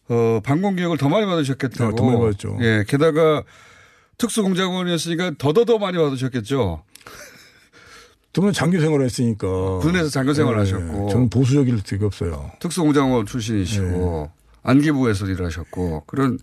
[0.08, 1.92] 어, 방공 교육을 더 많이 받으셨겠다고.
[1.92, 2.58] 아, 더 많이 받았죠.
[2.60, 3.42] 예, 게다가
[4.18, 6.82] 특수공작원이었으니까 더더더 많이 받으셨겠죠.
[8.32, 11.08] 저는 장교 생활을 했으니까 군에서 장교 생활을 예, 하셨고.
[11.08, 12.50] 저는 보수적일 되게 없어요.
[12.60, 14.30] 특수공장원 출신이시고
[14.62, 16.38] 안기부에서 일을 하셨고 그런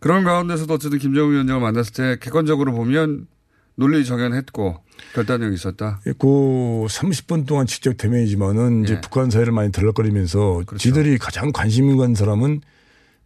[0.00, 3.28] 그런 가운데서도 어쨌든 김정은 위원장을 만났을 때 객관적으로 보면
[3.76, 4.78] 논리 정연했고
[5.14, 6.00] 결단력이 있었다.
[6.04, 9.00] 그 30분 동안 직접 대면이지만은 이제 예.
[9.00, 10.78] 북한 사회를 많이 들락거리면서 그렇죠.
[10.78, 12.62] 지들이 가장 관심 있는 사람은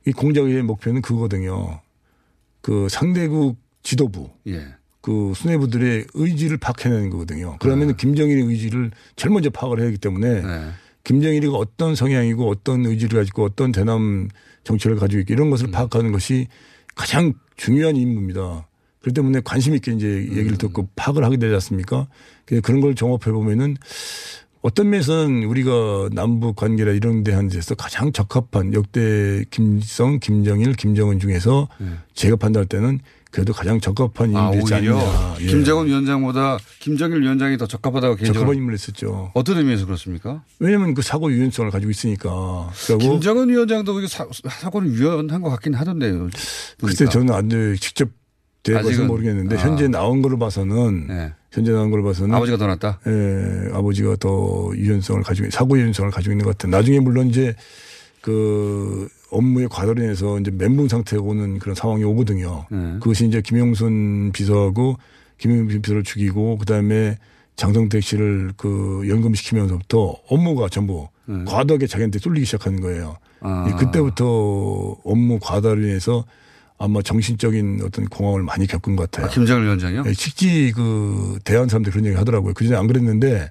[0.07, 1.81] 이 공작의 목표는 그거거든요.
[2.61, 4.67] 그 상대국 지도부, 예.
[5.01, 7.57] 그 수뇌부들의 의지를 파악해내는 거거든요.
[7.61, 7.93] 그러면 네.
[7.93, 10.71] 은 김정일의 의지를 제일 먼저 파악을 해야 하기 때문에 네.
[11.05, 14.29] 김정일이가 어떤 성향이고 어떤 의지를 가지고 어떤 대남
[14.65, 15.71] 정책을 가지고 있고 이런 것을 음.
[15.71, 16.49] 파악하는 것이
[16.95, 18.69] 가장 중요한 임무입니다.
[19.01, 20.37] 그렇기 때문에 관심 있게 이제 음.
[20.37, 22.07] 얘기를 듣고 파악을 하게 되지 않습니까?
[22.63, 23.77] 그런 걸 종합해 보면은
[24.63, 31.19] 어떤 면에서는 우리가 남북 관계나 이런 데 한 데서 가장 적합한 역대 김성, 김정일, 김정은
[31.19, 31.69] 중에서
[32.15, 32.99] 제가 판단할 때는
[33.31, 34.37] 그래도 가장 적합한 네.
[34.37, 35.37] 아, 인물이지 오히려 않느냐.
[35.41, 35.47] 예.
[35.47, 39.31] 김정은 위원장보다 김정일 위원장이 더 적합하다고 개인적으로 적합한 인물을 했었죠.
[39.35, 40.43] 어떤 의미에서 그렇습니까?
[40.59, 42.71] 왜냐하면 그 사고 유연성을 가지고 있으니까.
[42.99, 46.29] 김정은 위원장도 사, 사고는 유연한 것 같긴 하던데요.
[46.79, 47.09] 보니까.
[47.09, 47.77] 저는 안 돼.
[47.77, 48.09] 직접
[48.69, 49.07] 아직은.
[49.07, 49.61] 모르겠는데 아.
[49.61, 51.33] 현재 나온 걸로 봐서는 네.
[51.53, 53.01] 현재 나온 걸로 봐서는 아버지가 더 낫다.
[53.07, 56.70] 예, 아버지가 더 유연성을 가지고 사고 유연성을 가지고 있는 것 같아요.
[56.70, 57.55] 나중에 물론 이제
[58.20, 62.66] 그 업무의 과도로 인해서 이제 멘붕 상태가 오는 그런 상황이 오거든요.
[62.70, 62.78] 네.
[63.01, 64.96] 그것이 이제 김영순 비서하고
[65.38, 67.16] 김영순 비서를 죽이고 그다음에
[67.57, 71.09] 장성택 씨를 그 연금시키면서부터 업무가 전부
[71.46, 73.16] 과도하게 자기한테 쏠리기 시작하는 거예요.
[73.42, 73.48] 네.
[73.48, 73.68] 아.
[73.68, 76.24] 이 그때부터 업무 과다로 인해서
[76.83, 79.26] 아마 정신적인 어떤 공황을 많이 겪은 것 같아요.
[79.26, 80.05] 아, 김정일 위원장이요?
[80.07, 82.55] 예, 실제 그 대한 사람들 그런 얘기 하더라고요.
[82.55, 83.51] 그 전에 안 그랬는데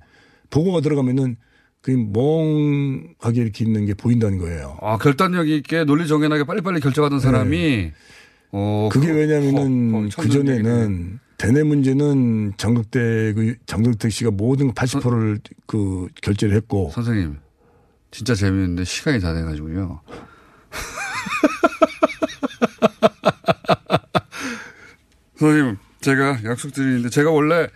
[0.49, 1.38] 보고가 들어가면은
[1.82, 4.80] 그 멍하게 이렇게 있는 게 보인다는 거예요.
[4.82, 7.91] 아, 결단력 있게 논리 정연하게 빨리빨리 결정하던 사람이
[8.51, 16.07] 어, 그게 그- 왜냐면은 그 전에는 대내 문제는 장덕대 그 장덕택 씨가 모든 80%를 그
[16.23, 17.38] 결제를 했고 선생님
[18.09, 20.01] 진짜 재미있는데 시간이 다 돼가지고요.
[25.38, 27.67] 선생님 제가 약속드리는데 제가 원래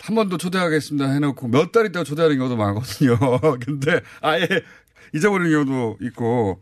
[0.00, 3.16] 한 번 더 초대하겠습니다 해놓고 몇 달 있다가 초대하는 경우도 많거든요.
[3.64, 4.46] 근데 아예
[5.14, 6.60] 잊어버리는 경우도 있고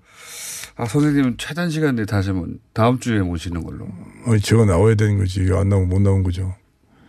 [0.77, 3.89] 아 선생님은 최단 시간 내에 다시 한번 다음 주에 모시는 걸로
[4.27, 6.55] 아니 제가 나와야 되는 거지 안 나오면 못 나온 거죠.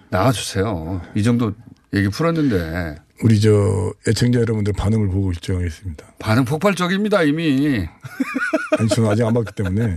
[0.09, 1.01] 나와주세요.
[1.15, 1.53] 이 정도
[1.93, 6.15] 얘기 풀었는데 우리 저 애청자 여러분들 반응을 보고 결정하겠습니다.
[6.19, 7.87] 반응 폭발적입니다 이미.
[8.77, 9.95] 아니 저는 아직 안 봤기 때문에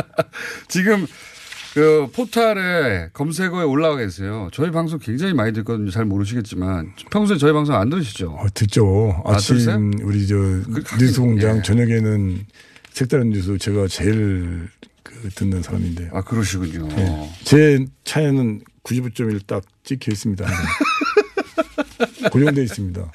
[0.68, 1.06] 지금
[1.72, 4.50] 그 포탈에 검색어에 올라와 계세요.
[4.52, 5.90] 저희 방송 굉장히 많이 듣거든요.
[5.90, 8.32] 잘 모르시겠지만 평소에 저희 방송 안 들으시죠?
[8.32, 9.22] 어, 듣죠.
[9.24, 9.90] 아, 아침 들으세요?
[10.02, 11.62] 우리 저 그, 뉴스 공장 예.
[11.62, 12.46] 저녁에는
[12.90, 14.68] 색다른 뉴스 제가 제일
[15.02, 16.10] 그 듣는 사람인데.
[16.12, 16.88] 아 그러시군요.
[16.98, 17.30] 예.
[17.42, 20.44] 제 차에는 95.1 딱 찍혀 있습니다.
[22.32, 23.12] 고정돼 있습니다.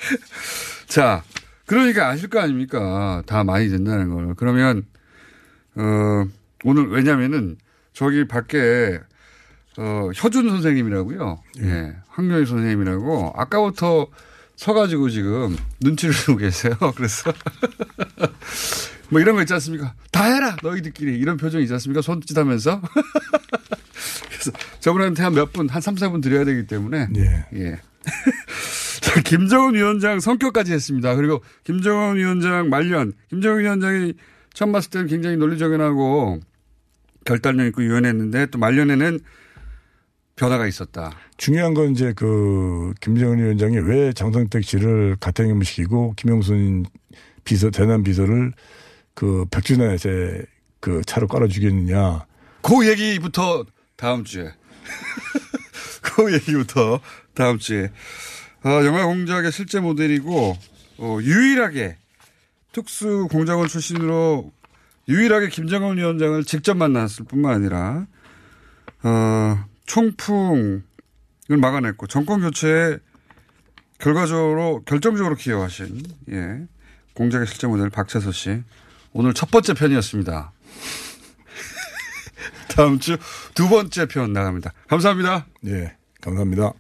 [0.88, 1.24] 자,
[1.66, 3.24] 그러니까 아실 거 아닙니까?
[3.26, 4.34] 다 많이 된다는 걸.
[4.36, 4.84] 그러면
[5.76, 6.26] 어
[6.64, 7.58] 오늘 왜냐면은
[7.94, 9.00] 저기 밖에
[9.78, 11.42] 어, 효준 선생님이라고요.
[11.64, 11.96] 예.
[12.08, 14.08] 황교희 선생님이라고 아까부터
[14.56, 16.76] 서가지고 지금 눈치를 주고 계세요.
[16.96, 17.34] 그래서
[19.10, 19.94] 뭐 이런 거 있지 않습니까?
[20.12, 22.02] 다 해라 너희들끼리 이런 표정 있지 않습니까?
[22.02, 22.82] 손짓 하면서.
[24.30, 27.08] 그래서 저분한테 한 몇 분, 한 3, 4분 드려야 되기 때문에.
[27.18, 27.46] 예.
[27.56, 27.80] 예.
[29.02, 31.16] 자, 김정은 위원장 성격까지 했습니다.
[31.16, 33.14] 그리고 김정은 위원장 말년.
[33.30, 34.14] 김정은 위원장이
[34.54, 36.40] 처음 봤을 때는 굉장히 논리적연하고
[37.26, 39.20] 결단력 있고 유연했는데 또 말년에는
[40.36, 41.12] 변화가 있었다.
[41.38, 46.86] 중요한 건 이제 그 김정은 위원장이 왜 장성택 씨를 가택연금 시키고 김영순
[47.44, 48.54] 비서 대남 비서를
[49.14, 49.98] 그 백준환에
[50.80, 52.26] 그 차로 깔아 주겠느냐.
[52.62, 54.52] 그 얘기부터 다음 주에.
[56.02, 57.00] 그 얘기부터
[57.36, 57.92] 다음 주에.
[58.64, 60.58] 어, 영화 공작의 실제 모델이고
[60.98, 61.98] 어, 유일하게
[62.72, 64.52] 특수 공작원 출신으로
[65.08, 68.08] 유일하게 김정은 위원장을 직접 만났을 뿐만 아니라
[69.04, 70.82] 어, 총풍을
[71.48, 72.98] 막아냈고 정권 교체에
[74.00, 76.66] 결과적으로 결정적으로 기여하신 예,
[77.14, 78.64] 공작의 실제 모델 박채서 씨
[79.14, 80.52] 오늘 첫 번째 편이었습니다.
[82.76, 83.18] 다음 주
[83.54, 84.74] 두 번째 편 나갑니다.
[84.88, 85.46] 감사합니다.
[85.66, 86.74] 예, 감사합니다.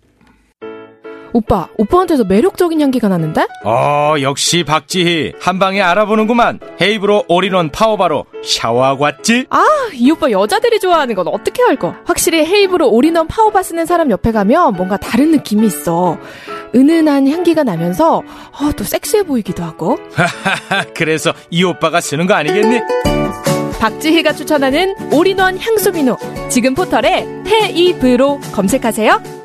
[1.35, 3.45] 오빠, 오빠한테서 매력적인 향기가 나는데?
[3.65, 5.33] 어, 역시 박지희.
[5.41, 6.61] 한 방에 알아보는구만.
[6.81, 9.45] 헤이브로 올인원 파워바로 샤워하고 왔지?
[9.49, 11.93] 아, 이 오빠 여자들이 좋아하는 건 어떻게 알고?
[12.05, 16.17] 확실히 헤이브로 올인원 샤워바 쓰는 사람 옆에 가면 뭔가 다른 느낌이 있어.
[16.73, 19.97] 은은한 향기가 나면서 어, 또 섹시해 보이기도 하고.
[20.95, 22.79] 그래서 이 오빠가 쓰는 거 아니겠니?
[23.81, 26.15] 박지희가 추천하는 올인원 향수 비누.
[26.47, 29.44] 지금 포털에 헤이브로 검색하세요.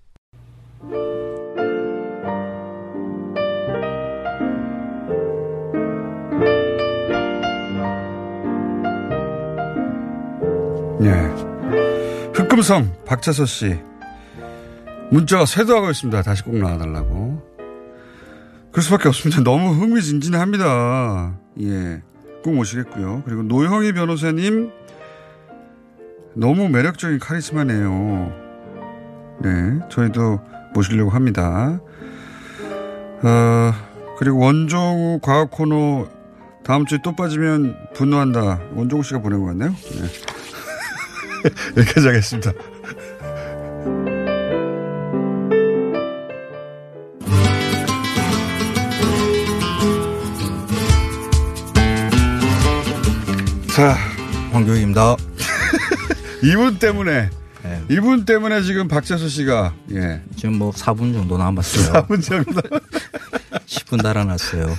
[11.03, 11.11] 예.
[12.33, 13.79] 흑금성 박채서 씨
[15.11, 16.21] 문자가 쇄도하고 있습니다.
[16.23, 17.51] 다시 꼭 나와달라고.
[18.71, 19.43] 그럴 수밖에 없습니다.
[19.43, 21.37] 너무 흥미진진합니다.
[21.61, 22.01] 예.
[22.43, 23.21] 꼭 모시겠고요.
[23.25, 24.71] 그리고 노형희 변호사님
[26.33, 28.31] 너무 매력적인 카리스마네요.
[29.41, 29.79] 네.
[29.89, 30.39] 저희도
[30.73, 31.79] 모시려고 합니다.
[33.23, 33.73] 어,
[34.17, 36.07] 그리고 원종우 과학 코너
[36.63, 38.61] 다음 주에 또 빠지면 분노한다.
[38.75, 39.71] 원종우 씨가 보낸 것 같네요.
[39.71, 41.51] 네.
[41.81, 42.51] 여기까지 하겠습니다.
[53.75, 53.95] 자,
[54.51, 55.15] 황교익입니다.
[56.43, 57.29] 이분 때문에
[57.89, 60.21] 이분 때문에 지금 박재수 씨가 예.
[60.35, 61.93] 지금 뭐 4분 정도 남았어요.
[61.93, 62.61] 4분 정도.
[63.65, 64.75] 10분 달아났어요.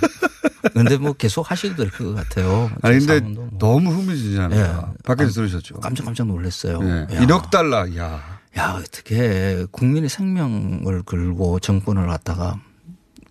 [0.75, 2.71] 근데 뭐 계속 하셔도 될 것 같아요.
[2.83, 3.49] 아니 근데 뭐.
[3.59, 4.63] 너무 흥미진진합니다.
[4.93, 5.03] 예.
[5.05, 5.81] 밖에서 깜- 들으셨죠?
[5.81, 6.79] 깜짝 깜짝 놀랐어요.
[6.83, 7.15] 예.
[7.17, 7.21] 야.
[7.21, 7.87] 1억 달러.
[7.97, 8.41] 야.
[8.59, 12.61] 야 어떻게 국민의 생명을 걸고 정권을 갖다가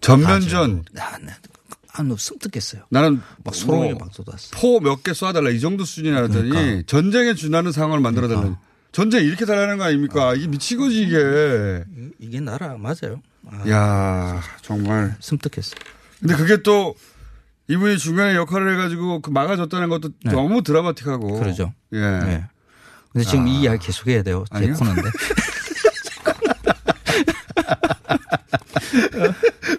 [0.01, 0.83] 전면전.
[1.93, 2.83] 아, 너 승특했어요.
[2.89, 4.49] 나는 막 소름이 뭐막 쏟았어.
[4.57, 6.83] 포 몇 개 쏴달라 이 정도 수준이라 하더니 그러니까.
[6.87, 8.55] 전쟁에 준하는 상황을 만들어 달라는
[8.91, 10.35] 전쟁 이렇게 달라는 거 아닙니까?
[10.35, 11.83] 이게 미친 거지 이게.
[12.19, 13.21] 이게 나라 맞아요.
[13.47, 15.75] 아, 야 정말 섬뜩했어.
[16.19, 16.95] 근데 그게 또
[17.67, 20.31] 이분이 중간에 역할을 해가지고 그 막아줬다는 것도 네.
[20.31, 21.39] 너무 드라마틱하고.
[21.39, 21.73] 그러죠.
[21.93, 21.99] 예.
[21.99, 22.45] 네.
[23.11, 23.47] 근데 지금 아.
[23.47, 24.45] 이 이야기 계속 해야 돼요.
[24.51, 24.73] 제 아니요?
[24.73, 25.03] 코너인데.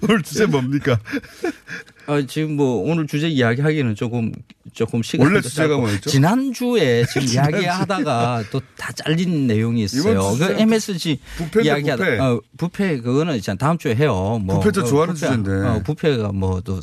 [0.03, 0.99] 오늘 주제 뭡니까?
[2.07, 4.33] 아, 지금 뭐 오늘 주제 이야기 하기는 조금
[4.73, 6.09] 조금 시간 원래 주제가 뭐였죠?
[6.11, 7.57] 지난주에 지금 지난주.
[7.57, 10.35] 이야기하다가 또 다 잘린 내용이 있어요.
[10.37, 12.19] 그 MSG 부패인데, 이야기하다 부패.
[12.19, 14.41] 어, 부패 그거는 이제 다음 주에 해요.
[14.43, 15.51] 뭐 부패 저 어, 좋아하는 부패, 주제인데.
[15.69, 16.81] 어, 부패가 뭐 또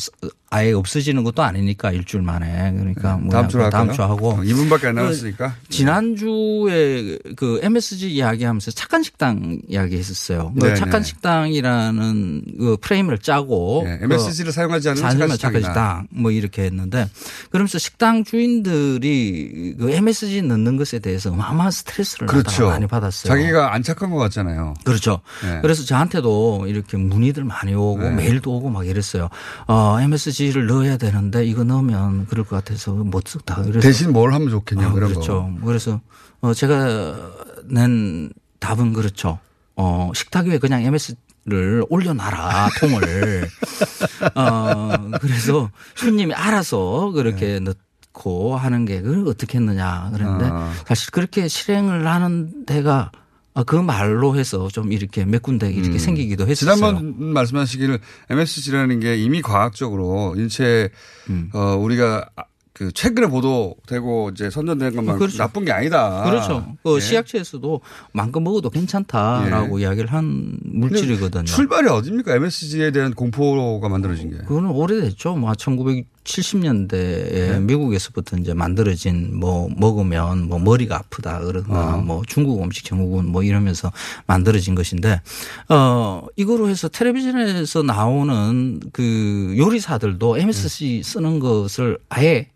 [0.52, 3.96] 아예 없어지는 것도 아니니까 일주일 만에 그러니까 뭐 네, 다음 주로 다음 할까요?
[3.96, 5.56] 주 하고 어, 2분밖에 안그 남았으니까.
[5.70, 10.54] 지난주에 그 MSG 이야기하면서 착한 식당 이야기했었어요.
[10.60, 10.76] 그 네네.
[10.76, 15.60] 착한 식당이라는 그 프레임을 짜고 네, MSG를 사용하지 않는 식당이다.
[15.60, 17.10] 식당 뭐 이렇게 했는데
[17.50, 22.68] 그러면서 식당 주인들이 그 MSG 넣는 것에 대해서 어마어마한 스트레스를 그렇죠.
[22.68, 23.34] 많이 받았어요.
[23.34, 24.74] 자기가 안 착한 것 같잖아요.
[24.84, 25.22] 그렇죠.
[25.44, 25.60] 네.
[25.62, 28.10] 그래서 저한테도 이렇게 문의들 많이 오고 네.
[28.12, 29.30] 메일도 오고 막 이랬어요.
[29.68, 33.56] 어, MSG를 넣어야 되는데 이거 넣으면 그럴 것 같아서 못 썼다.
[33.64, 35.54] 그래서 대신 뭘 하면 좋겠냐 아, 그런 그렇죠.
[35.60, 35.66] 거.
[35.66, 36.02] 그래서
[36.42, 37.16] 어, 제가
[37.66, 39.40] 낸 답은 그렇죠.
[39.76, 41.16] 어, 식탁 위에 그냥 MS
[41.50, 43.48] 를 올려놔라 통을.
[44.36, 50.72] 어, 그래서 손님이 알아서 그렇게 넣고 하는 게 그걸 어떻게 했느냐 그랬는데 아.
[50.86, 53.12] 사실 그렇게 실행을 하는 데가
[53.56, 55.98] 아, 그 말로 해서 좀 이렇게 몇 군데 이렇게 음.
[55.98, 56.76] 생기기도 했었어요.
[56.76, 60.90] 지난번 말씀하시기를 MSG라는 게 이미 과학적으로 인체
[61.30, 61.50] 음.
[61.54, 62.30] 어 우리가
[62.80, 65.38] 그 최근에 보도되고 이제 선전된 것만 그렇죠.
[65.38, 66.24] 나쁜 게 아니다.
[66.24, 66.66] 그렇죠.
[66.82, 67.02] 그 예.
[67.02, 67.82] 시약처에서도
[68.14, 71.44] 만큼 먹어도 괜찮다라고 이야기를 한 물질이거든요.
[71.44, 72.36] 출발이 어딥니까?
[72.36, 74.38] MSG에 대한 공포가 만들어진 게.
[74.38, 75.36] 그거는 오래됐죠.
[75.36, 82.02] 뭐 1970년대에 미국에서부터 이제 만들어진 뭐 먹으면 뭐 머리가 아프다 그러거나 어.
[82.02, 83.92] 뭐 중국 음식 증후군 뭐 이러면서
[84.26, 85.20] 만들어진 것인데
[85.68, 92.48] 어 이거로 해서 텔레비전에서 나오는 그 요리사들도 MSG 쓰는 것을 아예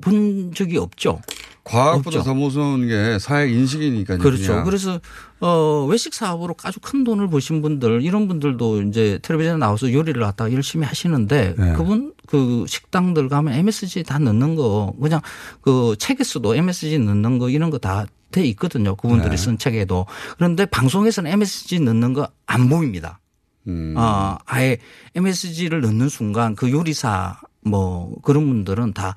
[0.00, 1.20] 본 적이 없죠.
[1.64, 2.22] 과학보다.
[2.22, 4.18] 더 무서운 게 사회 인식이니까요.
[4.18, 4.46] 그렇죠.
[4.48, 4.64] 그냥.
[4.64, 5.00] 그래서
[5.40, 10.52] 어 외식 사업으로 아주 큰 돈을 버신 분들 이런 분들도 이제 텔레비전에 나와서 요리를 갖다가
[10.52, 11.72] 열심히 하시는데 네.
[11.74, 15.20] 그분 그 식당들 가면 MSG 다 넣는 거 그냥
[15.60, 18.96] 그 책에서도 MSG 넣는 거 이런 거다 돼 있거든요.
[18.96, 19.36] 그분들이 네.
[19.36, 20.06] 쓴 책에도
[20.38, 23.20] 그런데 방송에서는 MSG 넣는 거 안 보입니다.
[23.68, 23.94] 음.
[23.96, 24.78] 아, 아예
[25.14, 29.14] MSG를 넣는 순간 그 요리사 뭐 그런 분들은 다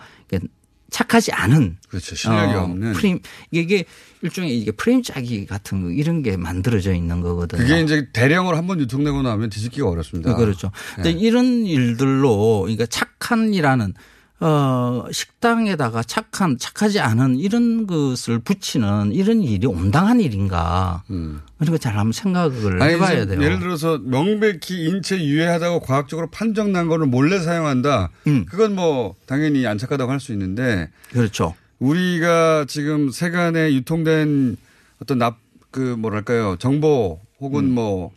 [0.93, 2.15] 착하지 않은 그렇죠.
[2.15, 2.93] 실력이 어, 없는.
[2.93, 3.19] 프레임
[3.51, 3.83] 이게,
[4.21, 7.61] 일종의 이게 프레임 짜기 같은 거 이런 게 만들어져 있는 거거든요.
[7.61, 10.35] 그게 이제 대량으로 한 번 유통되고 나면 뒤집기가 어렵습니다.
[10.35, 10.71] 그렇죠.
[10.95, 11.19] 근데 네.
[11.19, 13.93] 이런 일들로 그러니까 착한이라는
[14.39, 21.03] 어 식당에다가 착한 착하지 않은 이런 것을 붙이는 이런 일이 온당한 일인가?
[21.07, 22.81] 그러니까 잘 한번 생각을 음.
[22.81, 23.41] 아니, 해봐야 돼요.
[23.41, 28.09] 예를 들어서 명백히 인체 유해하다고 과학적으로 판정난 거를 몰래 사용한다.
[28.49, 30.89] 그건 뭐 당연히 안 착하다고 할 수 있는데.
[31.11, 31.55] 그렇죠.
[31.79, 34.57] 우리가 지금 세간에 유통된
[35.01, 35.37] 어떤 납,
[35.71, 36.55] 그 뭐랄까요.
[36.59, 38.11] 정보 혹은 뭐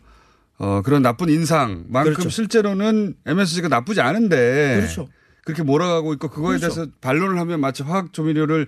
[0.57, 2.15] 어, 그런 나쁜 인상만큼 음.
[2.15, 2.29] 그렇죠.
[2.29, 4.75] 실제로는 MSG가 나쁘지 않은데.
[4.77, 5.07] 그렇죠.
[5.47, 6.75] 그렇게 몰아가고 있고 그거에 그렇죠.
[6.75, 8.67] 대해서 반론을 하면 마치 화학 조미료를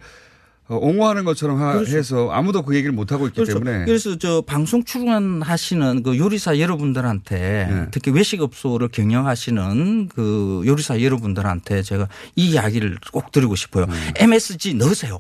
[0.70, 1.98] 어, 옹호하는 것처럼 하- 그렇죠.
[1.98, 3.60] 해서 아무도 그 얘기를 못 하고 있기 그렇죠.
[3.60, 3.86] 때문에.
[3.86, 7.36] 그래서 저 방송 출연하시는 그 요리사 여러분들한테
[7.70, 7.88] 네.
[7.92, 13.86] 특히 외식업소를 경영하시는 그 요리사 여러분들한테 제가 이 이야기를 꼭 드리고 싶어요.
[13.90, 14.12] 음.
[14.16, 15.20] MSG 넣으세요.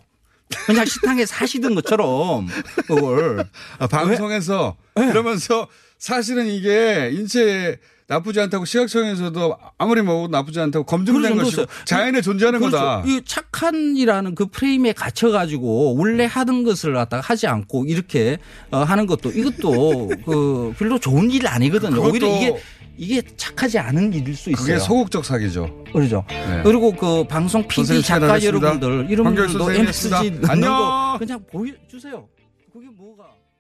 [0.66, 2.48] 그냥 식당에서 하시던 것처럼
[2.88, 3.44] 그걸
[3.80, 7.78] 아, 방송에서 그러면서 사실은 이게 인체에
[8.10, 11.38] 나쁘지 않다고 시각청에서도 아무리 먹어도 나쁘지 않다고 검증된.
[11.38, 11.66] 것이고.
[11.86, 12.78] 자연에 존재하는 그렇죠.
[12.78, 13.04] 거다.
[13.06, 18.40] 이 착한이라는 그 프레임에 갇혀 가지고 원래 하던 것을 갖다가 하지 않고 이렇게
[18.72, 22.02] 어, 하는 것도 이것도 그 별로 좋은 일 아니거든요.
[22.02, 22.56] 오히려 이게
[22.98, 24.66] 이게 착하지 않은 일일 수 있어요.
[24.66, 25.84] 그게 소극적 사기죠.
[25.94, 26.26] 그렇죠.
[26.30, 26.62] 네.
[26.64, 28.44] 그리고 그 방송 PD 작가.
[28.44, 29.72] 여러분들 이런 분들도.
[29.72, 30.72] MSG 안녕.
[30.72, 32.28] 거 그냥 보여주세요.